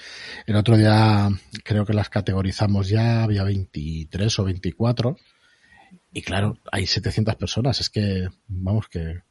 [0.46, 1.28] el otro día
[1.64, 5.16] creo que las categorizamos ya, había 23 o 24.
[6.12, 7.80] Y claro, hay 700 personas.
[7.80, 9.22] Es que, vamos, que,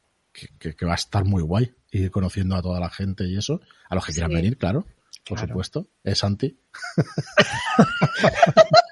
[0.58, 3.60] que, va a estar muy guay ir conociendo a toda la gente y eso.
[3.88, 4.82] A los que quieran venir, claro.
[5.26, 5.48] Por Claro.
[5.52, 5.88] supuesto.
[6.02, 6.58] Es Santi.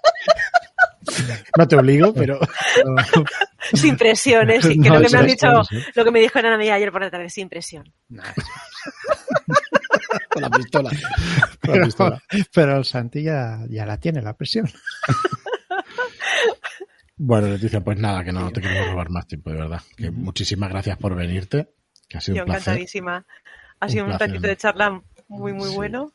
[1.57, 2.39] no te obligo, pero...
[3.75, 5.85] Sin presiones, sí, que No, lo que me han dicho, ¿eh?
[5.95, 7.93] lo que me dijo Ana Mía ayer por la tarde, sin presión.
[10.29, 10.91] Con la pistola.
[10.91, 12.23] Con la pero, pistola.
[12.53, 14.69] pero el Santi ya, ya la tiene la presión.
[17.25, 19.81] Bueno, Leticia, pues nada, que no te queremos robar más tiempo, de verdad.
[19.97, 21.69] Que muchísimas gracias por venirte,
[22.09, 22.73] que ha sido Yo un placer.
[22.73, 23.25] encantadísima.
[23.79, 24.49] Ha Un sido un ratito ¿no?
[24.49, 25.75] de charla muy, muy Sí.
[25.77, 26.13] bueno.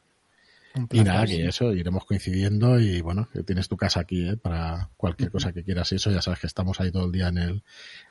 [0.91, 1.37] Y nada, sí.
[1.37, 4.37] que eso, iremos coincidiendo y bueno, que tienes tu casa aquí, ¿eh?
[4.37, 7.27] Para cualquier cosa que quieras y eso, ya sabes que estamos ahí todo el día
[7.29, 7.63] en el,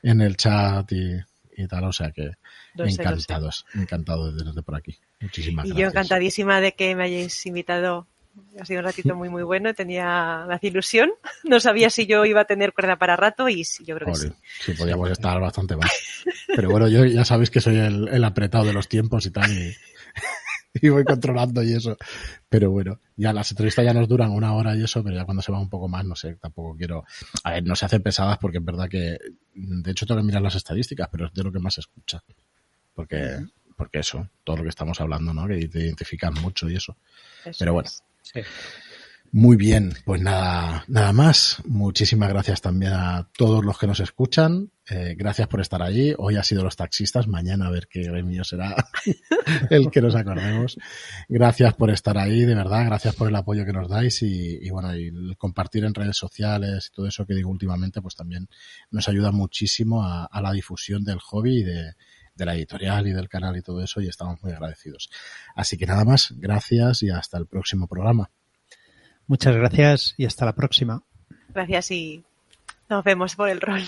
[0.02, 1.16] en el chat y,
[1.56, 2.32] y tal, o sea que
[2.74, 4.98] Lo sé, encantados, encantados de tenerte por aquí.
[5.20, 5.93] Muchísimas Y yo gracias.
[5.94, 8.06] encantadísima de que me hayáis invitado.
[8.60, 9.72] Ha sido un ratito muy, muy bueno.
[9.72, 11.10] Tenía la ilusión.
[11.44, 14.14] No sabía si yo iba a tener cuerda para rato y sí, yo creo que
[14.20, 14.32] sí.
[14.60, 15.90] sí, podíamos estar bastante más.
[16.55, 19.51] Pero bueno, yo ya sabéis que soy el, el apretado de los tiempos y tal,
[19.51, 19.74] y,
[20.82, 21.96] y voy controlando y eso.
[22.48, 25.42] Pero bueno, ya las entrevistas ya nos duran una hora y eso, pero ya cuando
[25.42, 27.04] se va un poco más, no sé, tampoco quiero.
[27.44, 29.18] A ver, no se hacen pesadas porque es verdad que,
[29.54, 32.22] de hecho, tengo que mirar las estadísticas, pero es de lo que más se escucha.
[32.94, 33.38] Porque,
[33.76, 35.46] porque eso, todo lo que estamos hablando, ¿no?
[35.46, 36.96] Que te identifican mucho y eso.
[37.44, 37.88] Eso Pero bueno.
[37.88, 38.02] es.
[38.22, 38.40] Sí.
[39.36, 41.58] Muy bien, pues nada, nada más.
[41.66, 44.70] Muchísimas gracias también a todos los que nos escuchan.
[44.88, 46.14] Eh, gracias por estar allí.
[46.16, 48.74] Hoy ha sido los taxistas, mañana a ver qué gremio será
[49.70, 50.78] el que nos acordemos.
[51.28, 52.86] Gracias por estar ahí, de verdad.
[52.86, 56.16] Gracias por el apoyo que nos dais y, y bueno, y el compartir en redes
[56.16, 58.48] sociales y todo eso que digo últimamente, pues también
[58.90, 61.92] nos ayuda muchísimo a, a la difusión del hobby y de,
[62.34, 65.10] de la editorial y del canal y todo eso y estamos muy agradecidos.
[65.54, 68.30] Así que nada más, gracias y hasta el próximo programa.
[69.26, 71.02] Muchas gracias y hasta la próxima.
[71.48, 72.24] Gracias y
[72.88, 73.82] nos vemos por el rol.